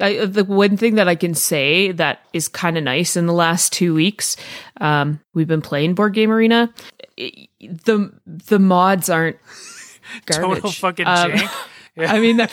[0.00, 3.32] I, the one thing that I can say that is kind of nice in the
[3.32, 4.36] last two weeks,
[4.80, 6.74] um, we've been playing Board Game Arena.
[7.16, 9.36] I- the The mods aren't
[10.26, 10.62] garbage.
[10.62, 11.68] Total fucking Um, jank.
[11.98, 12.40] I mean,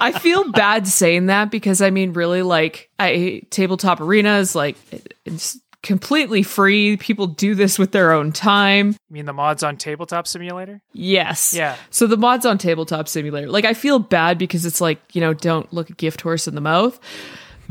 [0.00, 4.76] I feel bad saying that because I mean, really, like, I tabletop arena is like
[5.24, 6.96] it's completely free.
[6.96, 8.88] People do this with their own time.
[9.08, 10.80] You mean the mods on Tabletop Simulator?
[10.92, 11.52] Yes.
[11.52, 11.76] Yeah.
[11.90, 15.34] So the mods on Tabletop Simulator, like, I feel bad because it's like you know,
[15.34, 16.98] don't look a gift horse in the mouth.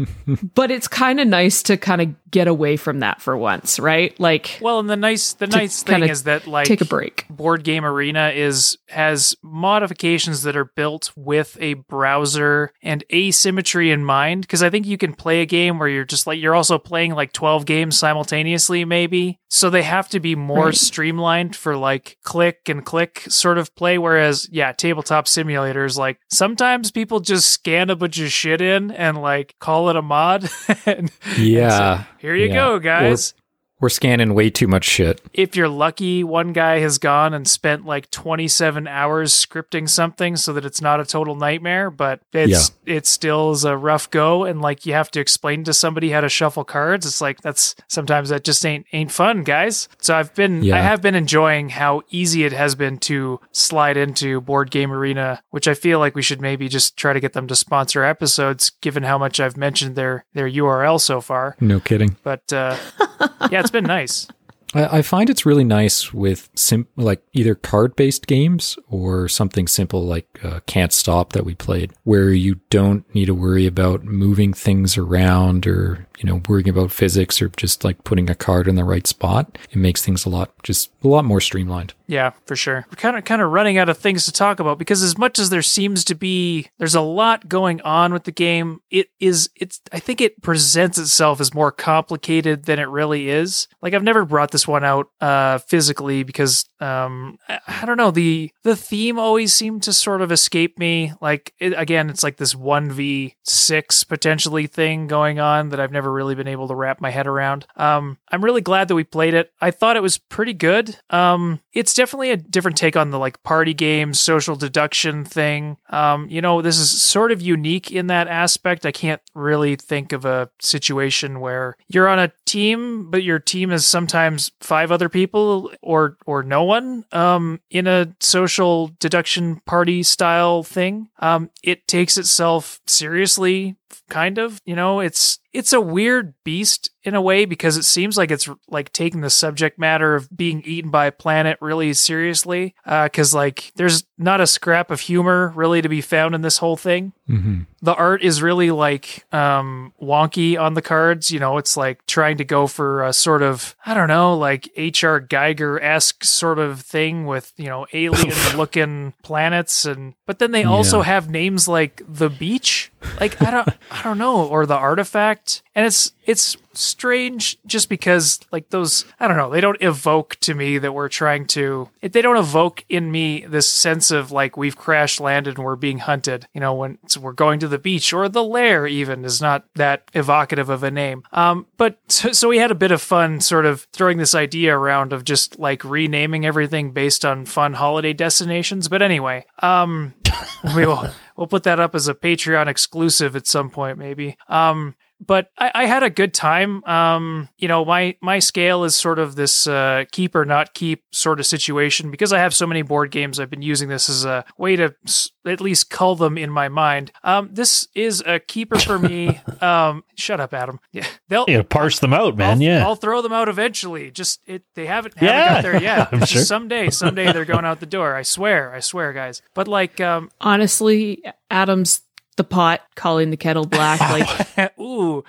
[0.55, 4.17] but it's kind of nice to kind of get away from that for once, right?
[4.19, 7.25] Like, Well, and the nice the nice thing is that like take a break.
[7.29, 14.03] board game arena is has modifications that are built with a browser and asymmetry in
[14.03, 16.77] mind because i think you can play a game where you're just like you're also
[16.77, 20.75] playing like 12 games simultaneously maybe so they have to be more Right.
[20.75, 26.91] streamlined for like click and click sort of play whereas yeah tabletop simulators like sometimes
[26.91, 30.49] people just scan a bunch of shit in and like call it a mod
[30.85, 32.03] and Yeah.
[32.19, 32.53] here you Yeah.
[32.53, 33.33] go guys
[33.81, 35.19] We're scanning way too much shit.
[35.33, 40.53] if you're lucky, one guy has gone and spent like 27 hours scripting something so
[40.53, 44.61] that it's not a total nightmare, but it's it still is a rough go and
[44.61, 47.05] like you have to explain to somebody how to shuffle cards.
[47.05, 49.89] It's like that's sometimes that just ain't ain't fun, guys.
[49.99, 50.77] So I've been Yeah.
[50.77, 55.41] I have been enjoying how easy it has been to slide into Board Game Arena,
[55.49, 58.69] which I feel like we should maybe just try to get them to sponsor episodes
[58.81, 61.55] given how much I've mentioned their their URL so far.
[61.59, 62.17] No kidding.
[62.21, 62.77] But uh
[63.51, 64.27] yeah, it's been nice.
[64.73, 69.67] I, I find it's really nice with sim- like either card based games or something
[69.67, 74.03] simple like uh, Can't Stop that we played, where you don't need to worry about
[74.03, 78.67] moving things around or you know worrying about physics or just like putting a card
[78.67, 79.57] in the right spot.
[79.69, 81.93] It makes things a lot just a lot more streamlined.
[82.11, 82.85] Yeah, for sure.
[82.89, 85.39] We're kind of kind of running out of things to talk about because as much
[85.39, 89.49] as there seems to be there's a lot going on with the game, it is
[89.55, 93.69] it's I think it presents itself as more complicated than it really is.
[93.81, 98.11] Like I've never brought this one out uh physically because um I, I don't know,
[98.11, 101.13] the the theme always seemed to sort of escape me.
[101.21, 106.35] Like it, again, it's like this 1v6 potentially thing going on that I've never really
[106.35, 107.65] been able to wrap my head around.
[107.77, 109.53] Um I'm really glad that we played it.
[109.61, 110.97] I thought it was pretty good.
[111.09, 115.77] Um it's definitely a different take on the like party game social deduction thing.
[115.91, 118.87] Um you know, this is sort of unique in that aspect.
[118.87, 123.71] I can't really think of a situation where you're on a team but your team
[123.71, 130.01] is sometimes five other people or or no one um in a social deduction party
[130.01, 131.07] style thing.
[131.19, 133.75] Um it takes itself seriously
[134.09, 134.59] kind of.
[134.65, 138.49] You know, it's it's a weird beast in a way because it seems like it's
[138.67, 142.75] like taking the subject matter of being eaten by a planet really seriously.
[142.85, 146.57] Uh, because like there's not a scrap of humor really to be found in this
[146.57, 147.13] whole thing.
[147.31, 147.61] Mm-hmm.
[147.81, 151.31] The art is really like um, wonky on the cards.
[151.31, 154.69] You know, it's like trying to go for a sort of I don't know, like
[154.75, 155.21] H.R.
[155.21, 160.63] Giger esque sort of thing with you know alien looking planets and but then they
[160.63, 161.05] also Yeah.
[161.05, 165.85] have names like the beach like i don't i don't know or the artifact and
[165.85, 170.77] it's it's strange just because like those i don't know they don't evoke to me
[170.77, 175.19] that we're trying to they don't evoke in me this sense of like we've crash
[175.19, 178.43] landed and we're being hunted you know when we're going to the beach or the
[178.43, 182.71] lair even is not that evocative of a name um but so, so we had
[182.71, 186.91] a bit of fun sort of throwing this idea around of just like renaming everything
[186.91, 190.13] based on fun holiday destinations but anyway um
[190.75, 194.37] we will we'll put that up as a Patreon exclusive at some point, maybe.
[194.47, 194.95] Um,
[195.25, 196.83] but I, I had a good time.
[196.85, 201.03] Um, you know, my my scale is sort of this uh, keep or not keep
[201.11, 203.39] sort of situation because I have so many board games.
[203.39, 206.69] I've been using this as a way to s- at least cull them in my
[206.69, 207.11] mind.
[207.23, 209.39] Um, this is a keeper for me.
[209.61, 210.79] um, shut up, Adam.
[210.91, 211.45] Yeah, they'll.
[211.47, 212.57] You gotta parse them out, man.
[212.57, 212.83] I'll, yeah.
[212.85, 214.11] I'll throw them out eventually.
[214.11, 215.53] Just it, they haven't, haven't Yeah.
[215.55, 216.09] got there yet.
[216.11, 216.41] I'm sure.
[216.43, 218.15] Someday, someday they're going out the door.
[218.15, 219.41] I swear, I swear, guys.
[219.53, 222.01] But like, um, Honestly, Adam's
[222.41, 223.99] the pot calling the kettle black.
[224.57, 225.23] Like ooh,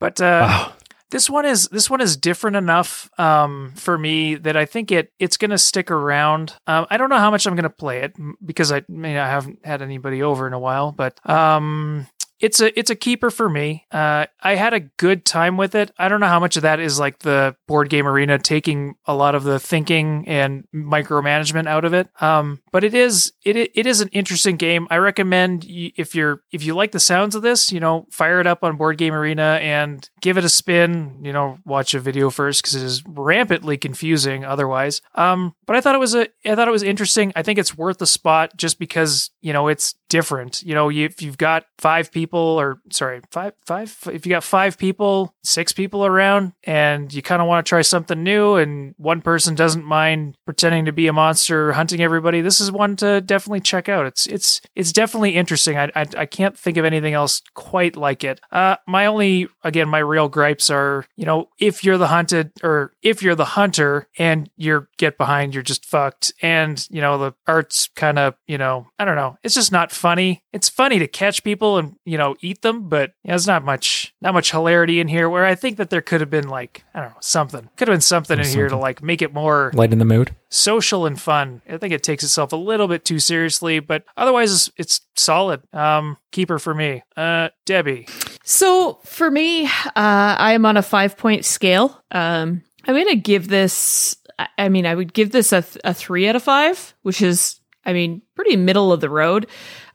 [0.00, 0.72] but uh, Wow.
[1.10, 5.12] this one is this one is different enough um, for me that I think it
[5.18, 6.54] it's gonna stick around.
[6.66, 9.28] Um, I don't know how much I'm gonna play it because I, I mean I
[9.28, 12.06] haven't had anybody over in a while, but um,
[12.40, 13.86] it's a it's a keeper for me.
[13.92, 15.90] Uh, I had a good time with it.
[15.98, 19.14] I don't know how much of that is like the board game arena taking a
[19.14, 22.08] lot of the thinking and micromanagement out of it.
[22.20, 24.86] Um, but it is it it is an interesting game.
[24.90, 28.38] I recommend you, if you're if you like the sounds of this, you know, fire
[28.38, 31.20] it up on Board Game Arena and give it a spin.
[31.22, 35.00] You know, watch a video first because it is rampantly confusing otherwise.
[35.14, 37.32] Um, but I thought it was a I thought it was interesting.
[37.34, 40.62] I think it's worth the spot just because you know it's different.
[40.62, 44.44] You know, you, if you've got five people or sorry, five five if you got
[44.44, 48.94] five people, six people around and you kind of want to try something new and
[48.98, 53.20] one person doesn't mind pretending to be a monster hunting everybody, this is one to
[53.20, 54.06] definitely check out.
[54.06, 55.76] It's it's it's definitely interesting.
[55.76, 58.40] I I, I can't think of anything else quite like it.
[58.50, 62.92] Uh my only again my real gripes are, you know, if you're the hunted or
[63.02, 67.34] if you're the hunter and you're get behind, you're just fucked and, you know, the
[67.46, 69.36] art's kind of, you know, I don't know.
[69.42, 70.42] It's just not funny.
[70.52, 73.64] It's funny to catch people and, you know, eat them, but you know, there's not
[73.64, 76.84] much not much hilarity in here where I think that there could have been like,
[76.94, 77.68] I don't know, something.
[77.76, 80.34] Could have been something in here to like make it more Lighten the mood.
[80.48, 81.62] Social and fun.
[81.68, 85.62] I think it takes itself a little bit too seriously, but otherwise it's, it's solid.
[85.74, 87.02] Um, keeper for me.
[87.16, 88.08] Uh, Debbie.
[88.44, 92.02] So for me, uh, I am on a five point scale.
[92.10, 94.16] Um, I'm going to give this,
[94.58, 97.60] I- mean, I would give this a, th- a three out of five, which is,
[97.84, 99.46] I mean, pretty middle of the road.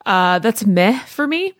[0.05, 1.53] Uh, that's meh for me.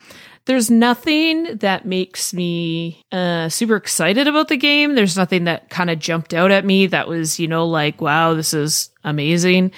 [0.46, 4.96] There's nothing that makes me uh, super excited about the game.
[4.96, 8.34] There's nothing that kind of jumped out at me that was, you know, like, wow,
[8.34, 9.72] this is amazing.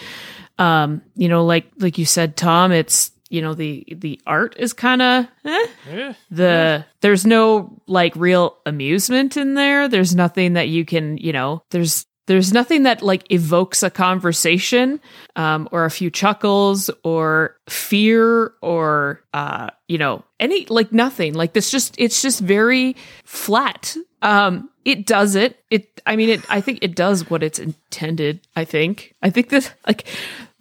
[0.57, 4.73] Um, you know, like like you said, Tom, it's you know the the art is
[4.73, 10.69] kind of eh, Eh, the there's no like real amusement in there there's nothing that
[10.69, 15.01] you can you know there's there's nothing that like evokes a conversation
[15.35, 21.33] um, or a few chuckles or fear or uh, you know any like nothing.
[21.33, 22.95] Like this just it's just very
[23.25, 23.95] flat.
[24.21, 25.63] Um it does it.
[25.69, 29.15] It i mean it i think it does what it's intended i think.
[29.21, 30.07] I think that like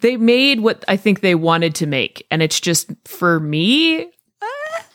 [0.01, 2.25] they made what i think they wanted to make.
[2.29, 4.11] And it's just for me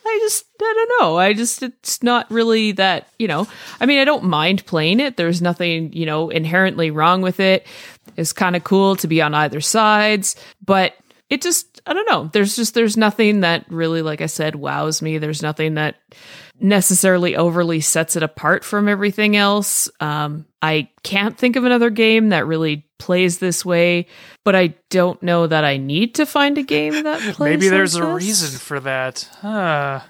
[0.08, 1.18] I just I don't know.
[1.18, 3.46] I just it's not really that, you know.
[3.80, 5.16] I mean, I don't mind playing it.
[5.16, 7.66] There's nothing, you know, inherently wrong with it.
[8.16, 10.94] It's kind of cool to be on either sides, but
[11.30, 12.30] it just I don't know.
[12.32, 15.18] There's just there's nothing that really like I said wows me.
[15.18, 15.96] There's nothing that
[16.60, 19.88] necessarily overly sets it apart from everything else.
[20.00, 24.06] Um I can't think of another game that really plays this way,
[24.44, 27.50] but I don't know that I need to find a game that plays this way.
[27.50, 28.14] Maybe there's like a this.
[28.24, 29.28] reason for that.
[29.40, 30.00] Huh.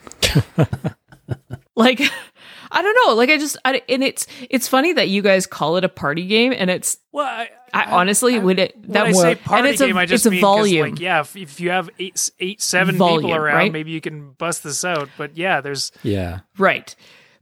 [1.77, 2.01] like
[2.71, 5.77] i don't know like i just I, and it's it's funny that you guys call
[5.77, 9.13] it a party game and it's Well, I, i, honestly would it when that I
[9.13, 11.71] say and party it's game, I just it's a volume like, yeah, if, if you
[11.71, 13.73] have eight, eight, seven people Volume, around, right?
[13.73, 15.09] maybe you can bust this out.
[15.17, 16.41] But yeah, there's Yeah.
[16.59, 16.95] right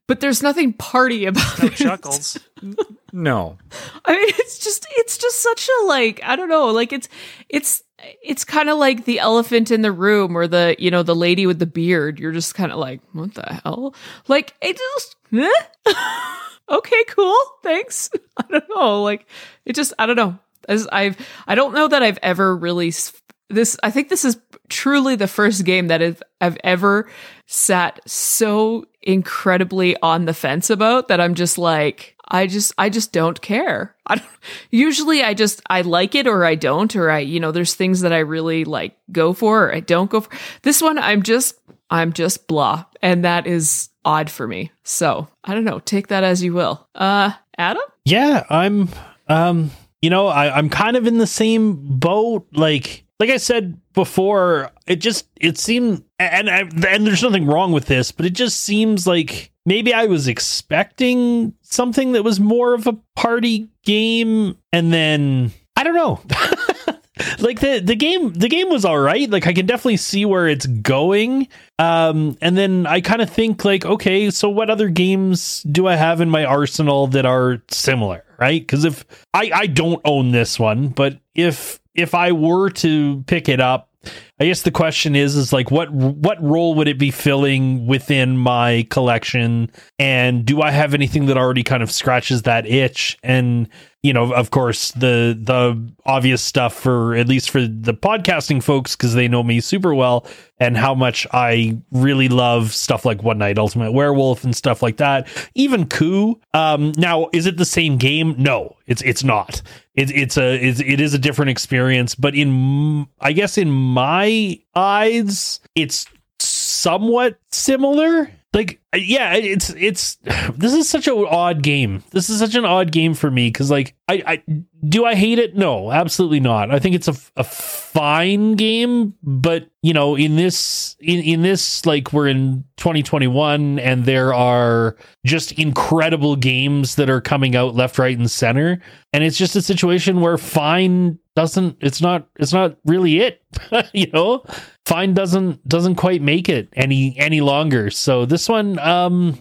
[0.07, 2.38] but there's nothing party about no it chuckles.
[3.12, 3.57] No.
[4.04, 7.09] i mean it's just it's just such a like i don't know like it's
[7.48, 7.82] it's
[8.22, 11.46] it's kind of like the elephant in the room or the you know the lady
[11.46, 13.94] with the beard you're just kind of like what the hell
[14.28, 15.94] like it just eh?
[16.68, 19.26] okay cool thanks i don't know like
[19.64, 20.38] it just i don't know
[20.68, 23.12] as i've i don't know that i've ever really s-
[23.48, 24.36] this i think this is
[24.68, 27.09] truly the first game that I've, I've ever
[27.46, 33.12] sat so incredibly on the fence about that i'm just like I just I just
[33.12, 33.94] don't care.
[34.07, 34.28] I don't,
[34.70, 38.00] usually I just I like it or I don't or I you know there's things
[38.00, 40.30] that I really like go for or I don't go for.
[40.62, 41.57] This one I'm just
[41.88, 44.72] I'm just blah and that is odd for me.
[44.82, 46.86] So, I don't know, take that as you will.
[46.94, 47.82] Uh Adam?
[48.04, 48.88] Yeah, I'm
[49.28, 49.70] um
[50.02, 52.46] you know, I, I'm kind of in the same boat.
[52.52, 57.86] Like like I said before, it just it seemed and and, there's nothing wrong with
[57.86, 62.86] this, but it just seems like maybe I was expecting something that was more of
[62.86, 66.20] a party game and then I don't know.
[67.38, 69.30] like the the game the game was all right.
[69.30, 71.48] Like i can definitely see where it's going.
[71.78, 75.96] Um and then i kind of think like okay so what other games do i
[75.96, 78.61] have in my arsenal that are similar right?
[78.61, 83.49] Because if i i don't own this one but if if i were to pick
[83.49, 83.91] it up
[84.39, 88.37] I guess the question is is like what what role would it be filling within
[88.37, 89.70] my collection?
[89.99, 93.16] And do I have anything that already kind of scratches that itch?
[93.22, 93.68] And
[94.03, 98.95] you know of course the the obvious stuff for at least for the podcasting folks
[98.95, 100.26] cuz they know me super well
[100.61, 104.99] and how much I really love stuff like One Night Ultimate Werewolf and stuff like
[104.99, 105.26] that.
[105.55, 108.34] Even Coup um now is it the same game?
[108.37, 109.62] No it's it's not
[109.97, 114.61] it, it's a it's, it is a different experience but in I guess in my
[114.74, 116.07] eyes it's
[116.38, 120.16] somewhat similar like uh, yeah it's it's
[120.55, 122.03] this is such an odd game.
[122.11, 124.42] This is such an odd game for me because like I, I
[124.86, 125.57] do i hate it?
[125.57, 126.70] No absolutely not.
[126.70, 131.84] I think it's a, a fine game but you know in this in, in this
[131.86, 137.99] like we're in 2021 and there are just incredible games that are coming out left
[137.99, 138.80] right and center.
[139.12, 143.43] And it's just a situation where fine doesn't it's not it's not really it
[143.93, 144.45] you know?
[144.87, 147.91] Fine doesn't doesn't quite make it any any longer.
[147.91, 149.39] So this one um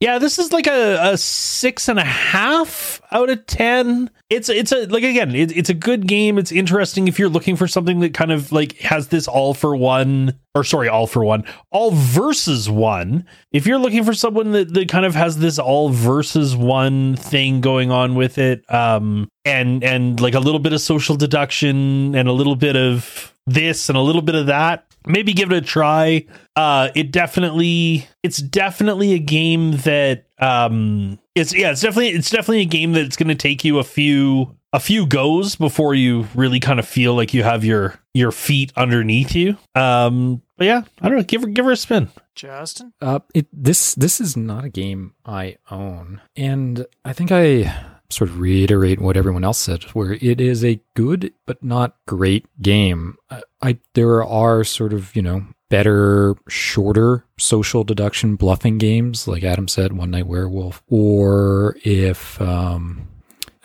[0.00, 4.10] yeah this is like a, a six and a half out of ten.
[4.30, 6.38] It's it's a like again it, it's a good game.
[6.38, 9.74] It's interesting if you're looking for something that kind of like has this all for
[9.76, 13.26] one or sorry all for one all versus one.
[13.52, 17.60] If you're looking for someone that, that kind of has this all versus one thing
[17.60, 22.28] going on with it um and and like a little bit of social deduction and
[22.28, 25.60] a little bit of this and a little bit of that maybe give it a
[25.60, 26.24] try.
[26.56, 32.62] Uh it definitely it's definitely a game that um it's yeah it's definitely it's definitely
[32.62, 36.60] a game that's going to take you a few a few goes before you really
[36.60, 39.56] kind of feel like you have your your feet underneath you.
[39.74, 42.10] Um but yeah i don't know give her give her a spin.
[42.34, 42.92] Justin?
[43.00, 47.74] Uh, it this this is not a game I own, and I think I
[48.10, 52.46] sort of reiterate what everyone else said, where it is a good but not great
[52.62, 53.16] game.
[53.30, 59.44] I, I there are sort of you know better, shorter social deduction bluffing games, like
[59.44, 63.06] Adam said, One Night Werewolf, or if um,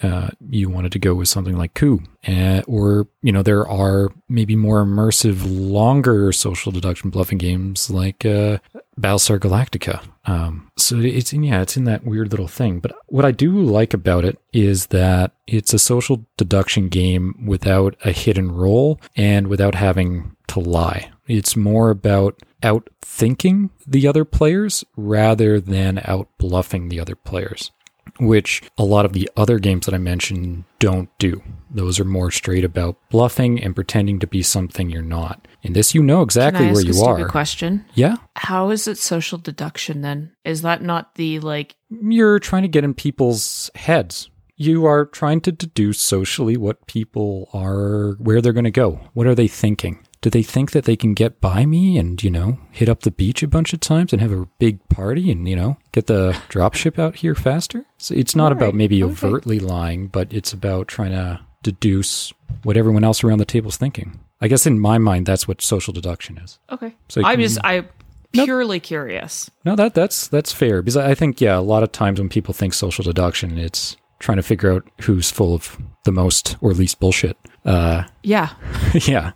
[0.02, 4.10] uh, you wanted to go with something like Coup, uh, or you know there are
[4.28, 8.58] maybe more immersive, longer social deduction bluffing games like uh,
[9.00, 10.04] Battlestar Galactica.
[10.26, 12.80] Um, so it's in yeah, it's in that weird little thing.
[12.80, 17.96] But what I do like about it is that it's a social deduction game without
[18.06, 21.12] a hidden role and without having to lie.
[21.28, 27.72] It's more about out thinking the other players rather than out bluffing the other players
[28.20, 31.42] which a lot of the other games that I mentioned don't do.
[31.72, 35.48] Those are more straight about bluffing and pretending to be something you're not.
[35.64, 37.30] In this, you know exactly where you a are.
[37.30, 37.86] question?
[37.94, 40.34] Yeah, How is it social deduction then?
[40.44, 44.30] Is that not the like you're trying to get in people's heads.
[44.56, 49.00] You are trying to deduce socially what people are, where they're going to go.
[49.14, 50.03] What are they thinking?
[50.24, 53.12] Do they think that they can get by me and, you know, hit up the
[53.12, 56.32] beach a bunch of times and have a big party and, you know, get the
[56.48, 57.86] dropship out here faster?
[57.98, 59.12] So it's not about Alright, maybe okay.
[59.12, 62.32] overtly lying, but it's about trying to deduce
[62.64, 64.18] what everyone else around the table's thinking.
[64.40, 66.58] I guess in my mind, that's what social deduction is.
[66.72, 66.96] Okay.
[67.10, 67.86] So I'm just I
[68.32, 69.52] purely curious.
[69.66, 72.54] No, that that's that's fair because I think yeah, a lot of times when people
[72.54, 77.00] think social deduction, it's trying to figure out who's full of the most or least
[77.00, 77.38] bullshit.
[77.66, 78.50] Uh, Yeah.
[78.94, 79.32] yeah,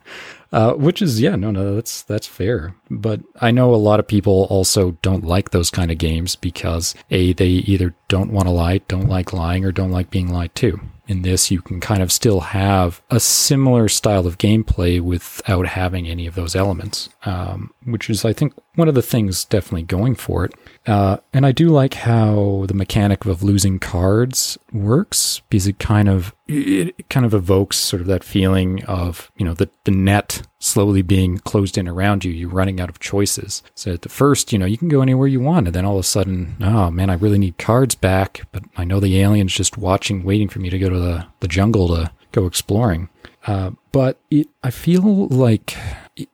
[0.51, 2.75] uh, which is yeah, no, no, that's that's fair.
[2.89, 6.95] But I know a lot of people also don't like those kind of games because
[7.11, 10.55] a they either don't want to lie, don't like lying, or don't like being lied
[10.55, 10.79] to.
[11.07, 16.07] in this, you can kind of still have a similar style of gameplay without having
[16.07, 20.15] any of those elements, um, which is, I think, one of the things definitely going
[20.15, 20.53] for it.
[20.87, 26.07] Uh, and I do like how the mechanic of losing cards works because it kind
[26.07, 30.43] of it kind of evokes sort of that feeling of you know the the net
[30.59, 32.31] slowly being closed in around you.
[32.31, 33.61] You're running out of choices.
[33.75, 35.95] So at the first, you know, you can go anywhere you want, and then all
[35.95, 39.53] of a sudden, oh man, I really need cards back, but I know the alien's
[39.53, 43.09] just watching, waiting for me to go to the the jungle to go exploring.
[43.45, 45.75] Uh, but it, I feel like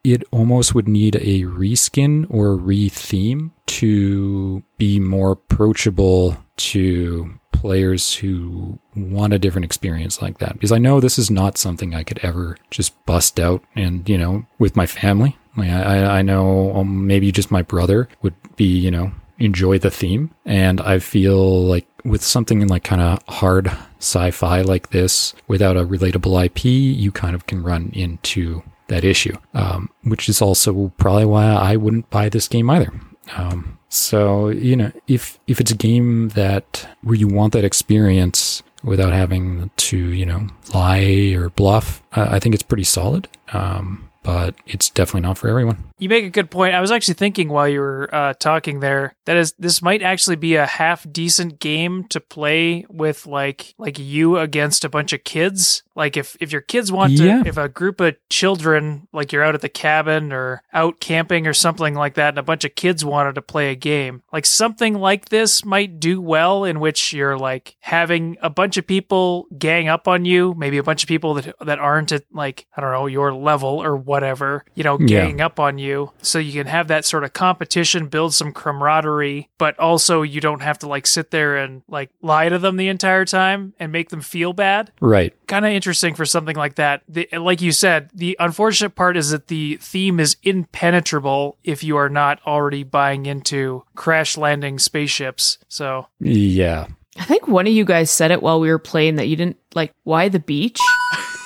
[0.04, 8.16] it almost would need a reskin or a retheme to be more approachable to players
[8.16, 10.54] who want a different experience like that.
[10.54, 14.18] Because I know this is not something I could ever just bust out and, you
[14.18, 15.38] know, with my family.
[15.56, 19.92] Like I, I know um, maybe just my brother would be, you know, enjoy the
[19.92, 20.32] theme.
[20.46, 25.78] And I feel like with something in like kind of hard sci-fi like this, without
[25.78, 30.92] a relatable IP, you kind of can run into that issue, um, which is also
[30.98, 32.92] probably why I wouldn't buy this game either.
[33.38, 38.64] Um, so you know, if if it's a game that where you want that experience
[38.84, 43.28] without having to you know lie or bluff, I think it's pretty solid.
[43.54, 45.84] Um, but it's definitely not for everyone.
[45.99, 46.74] You make a good point.
[46.76, 50.36] I was actually thinking while you were uh, talking there that is this might actually
[50.36, 55.24] be a half decent game to play with like like you against a bunch of
[55.24, 55.84] kids.
[55.95, 57.43] Like if if your kids want to, Yeah.
[57.45, 61.53] if a group of children like you're out at the cabin or out camping or
[61.53, 64.95] something like that, and a bunch of kids wanted to play a game, like something
[64.95, 66.65] like this might do well.
[66.65, 70.84] In which you're like having a bunch of people gang up on you, maybe a
[70.84, 74.64] bunch of people that that aren't at like I don't know your level or whatever,
[74.76, 75.26] you know, Yeah.
[75.26, 79.49] gang up on you so you can have that sort of competition build some camaraderie
[79.57, 82.88] but also you don't have to like sit there and like lie to them the
[82.89, 85.34] entire time and make them feel bad Right.
[85.47, 89.32] kind of interesting for something like that the, like you said the unfortunate part is
[89.32, 95.57] that the theme is impenetrable if you are not already buying into crash landing spaceships
[95.68, 96.86] so Yeah.
[97.18, 99.57] I think one of you guys said it while we were playing that you didn't
[99.76, 100.80] like why the beach?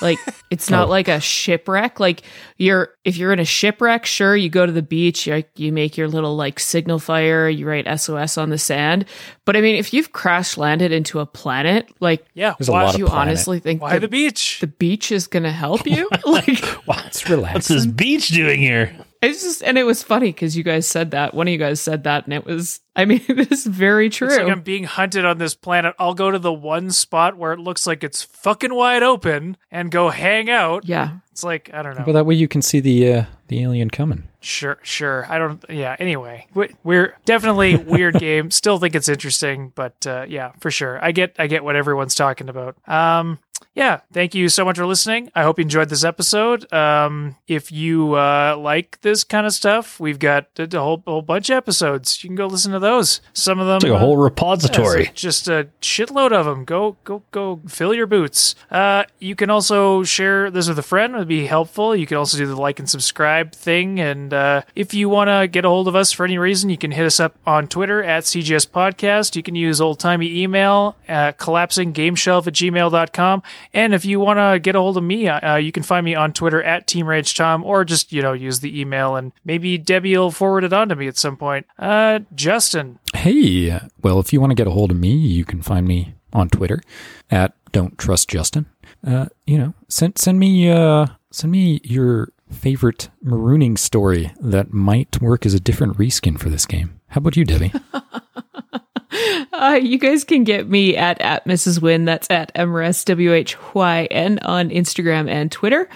[0.02, 0.20] Like
[0.52, 0.90] it's not Oh.
[0.90, 2.00] like a shipwreck.
[2.00, 2.22] Like
[2.58, 5.98] you're if you're in a shipwreck, sure you go to the beach, you you make
[5.98, 9.06] your little like signal fire, you write SOS on the sand.
[9.46, 12.84] But I mean, if you've crash landed into a planet, like yeah There's a why,
[12.84, 13.28] lot do of you planet.
[13.30, 16.10] honestly think why the, the beach the beach is gonna help you?
[16.26, 17.76] like It's What's relaxing.
[17.76, 18.96] this beach doing here?
[19.22, 21.34] it's just and it was funny because you guys said that.
[21.34, 22.80] One of you guys said that, and it was.
[22.98, 24.28] I mean, it is very true.
[24.28, 25.96] It's like I'm being hunted on this planet.
[26.00, 29.90] I'll go to the one spot where it looks like it's fucking wide open and
[29.92, 30.86] go hang out.
[30.86, 31.18] yeah.
[31.32, 32.04] It's like I don't know.
[32.08, 34.28] Well, that way you can see the uh, the alien coming.
[34.40, 35.28] Sure, sure.
[35.30, 35.64] I don't.
[35.70, 35.96] Yeah.
[36.00, 38.50] Anyway, we- we're definitely weird game.
[38.50, 40.98] Still think it's interesting, but uh, yeah, for sure.
[41.06, 41.36] I get.
[41.38, 42.76] I get what everyone's talking about.
[42.90, 43.38] Um.
[43.76, 44.00] Yeah.
[44.12, 45.30] Thank you so much for listening.
[45.36, 46.72] I hope you enjoyed this episode.
[46.74, 47.36] Um.
[47.48, 51.52] If you uh like this kind of stuff, we've got a a whole whole bunch
[51.52, 52.24] of episodes.
[52.24, 52.87] You can go listen to those.
[53.34, 55.06] Some of them It's like a uh, whole yeah, repository.
[55.06, 56.66] so just a shitload of them.
[56.66, 57.60] Go, go, go!
[57.68, 58.56] Fill your boots.
[58.72, 61.96] Uh, you can also share this with a friend; would be helpful.
[61.96, 64.00] You can also do the like and subscribe thing.
[64.00, 66.78] And uh, if you want to get a hold of us for any reason, you
[66.78, 69.36] can hit us up on Twitter at CGS Podcast.
[69.36, 73.44] You can use old timey email at collapsinggameshelf at gmail.com.
[73.74, 76.16] And if you want to get a hold of me, uh, you can find me
[76.16, 79.78] on Twitter at Team Rage Tom, or just you know use the email, and maybe
[79.78, 81.66] Debbie will forward it on to me at some point.
[81.80, 82.77] Uh, Justin,
[83.16, 86.14] Hey, well, if you want to get a hold of me, you can find me
[86.34, 86.82] on Twitter
[87.30, 88.66] at Don't Trust Justin.
[89.06, 95.22] Uh, you know, send send me uh, send me your favorite marooning story that might
[95.22, 97.00] work as a different reskin for this game.
[97.08, 97.74] How about you, Debbie?
[99.54, 101.82] Uh, you guys can get me at, at Mrs.
[101.82, 102.06] Win.
[102.06, 105.90] That's at MRSWHYN on Instagram and Twitter.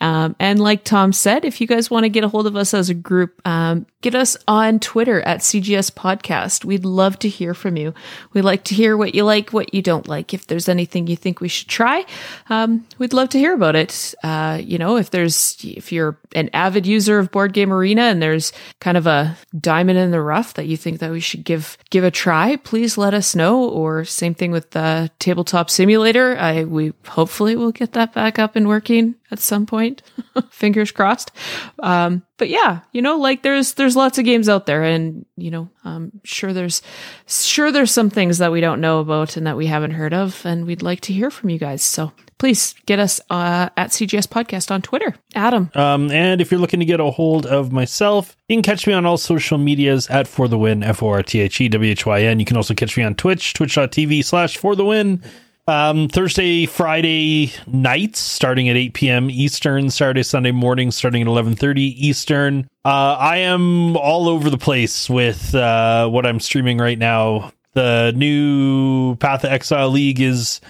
[0.00, 2.74] Um, and like Tom said, if you guys want to get a hold of us
[2.74, 6.66] as a group, um, get us on Twitter at CGS Podcast.
[6.66, 7.94] We'd love to hear from you.
[8.34, 10.34] We'd like to hear what you like, what you don't like.
[10.34, 12.04] If there's anything you think we should try,
[12.50, 14.14] um, we'd love to hear about it.
[14.22, 18.20] Uh, you know, if there's, if you're an avid user of Board Game Arena and
[18.20, 21.78] there's kind of a diamond in the rough that you think that we should give,
[21.88, 23.64] give a try, please let us know.
[23.68, 26.36] Or same thing with the Tabletop Simulator.
[26.36, 30.02] I, we hopefully will get that back up and working at some point.
[30.50, 31.32] Fingers crossed.
[31.78, 35.50] Um, but yeah, you know, like there's there's lots of games out there, and you
[35.50, 36.82] know, um, sure there's
[37.26, 40.44] sure there's some things that we don't know about and that we haven't heard of,
[40.44, 41.82] and we'd like to hear from you guys.
[41.82, 45.14] So please get us uh, at CGS Podcast on Twitter.
[45.34, 48.86] Adam, Um, and if you're looking to get a hold of myself, you can catch
[48.86, 51.68] me on all social medias at For the Win, F O R T H E
[51.68, 52.38] W H Y N.
[52.40, 55.22] You can also catch me on Twitch, twitch.tv slash For the Win.
[55.68, 59.30] Um, Thursday, Friday nights starting at 8 p.m.
[59.30, 59.90] Eastern.
[59.90, 62.68] Saturday, Sunday morning starting at 11:30 Eastern.
[62.84, 67.50] Uh, I am all over the place with uh, what I'm streaming right now.
[67.72, 70.60] The new Path of Exile League is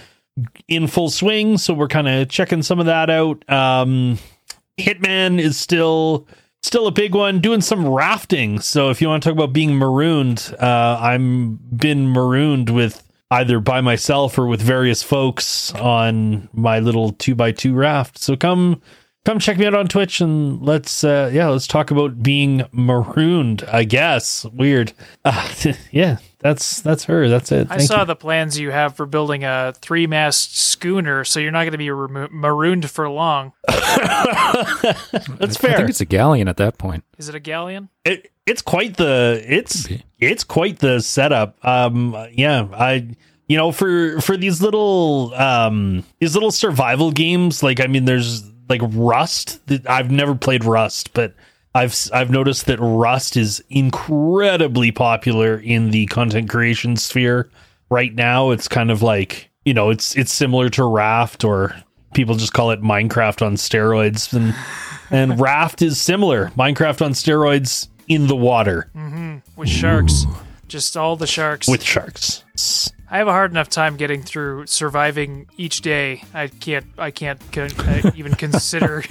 [0.69, 3.49] in full swing, so we're kind of checking some of that out.
[3.51, 4.19] Um,
[4.79, 6.27] Hitman is still
[6.63, 7.41] still a big one.
[7.41, 8.61] Doing some rafting.
[8.61, 13.61] So if you want to talk about being marooned, uh, I'm been marooned with either
[13.61, 18.19] by myself or with various folks on my little two by two raft.
[18.19, 18.81] So come
[19.25, 23.65] come check me out on Twitch and let's uh yeah, let's talk about being marooned,
[23.65, 24.45] I guess.
[24.47, 24.93] Weird.
[25.25, 25.49] Uh,
[25.91, 26.19] yeah,
[26.49, 27.29] that's that's her.
[27.29, 27.67] That's it.
[27.71, 28.07] I Thank saw you.
[28.07, 31.79] the plans you have for building a three mast schooner, so you're not going to
[31.79, 33.53] be remo- marooned for long.
[33.69, 35.73] That's fair.
[35.73, 37.05] I think it's a galleon at that point.
[37.19, 37.89] Is it a galleon?
[38.05, 39.89] it, it's quite the it's
[40.21, 43.09] it's quite the setup um yeah i
[43.49, 48.49] you know for for these little um these little survival games like i mean there's
[48.69, 51.35] like rust i've never played rust but
[51.77, 57.51] i've i've noticed that rust is incredibly popular in the content creation sphere.
[57.89, 61.77] Right now it's kind of like you know it's it's similar to raft or
[62.15, 64.33] people just call it minecraft on steroids.
[64.33, 64.55] And
[65.11, 66.49] and raft is similar.
[66.57, 68.91] Minecraft on steroids in the water.
[68.97, 69.39] Mm-hmm.
[69.57, 70.25] With sharks.
[70.69, 71.69] Just all the sharks.
[71.69, 72.43] with sharks
[73.17, 76.23] I have a hard enough time getting through surviving each day.
[76.35, 76.85] I can't.
[76.99, 79.05] I can't con- uh, even consider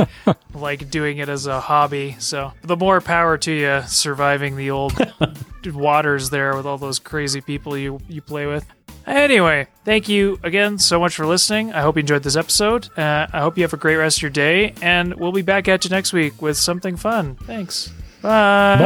[0.53, 2.15] like doing it as a hobby.
[2.19, 4.93] So the more power to you, surviving the old
[5.65, 8.67] waters there with all those crazy people you you play with.
[9.07, 11.73] Anyway, thank you again so much for listening.
[11.73, 12.95] I hope you enjoyed this episode.
[12.95, 15.67] Uh, I hope you have a great rest of your day, and we'll be back
[15.67, 17.37] at you next week with something fun.
[17.37, 17.91] Thanks.
[18.21, 18.77] Bye.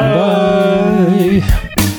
[1.42, 1.96] bye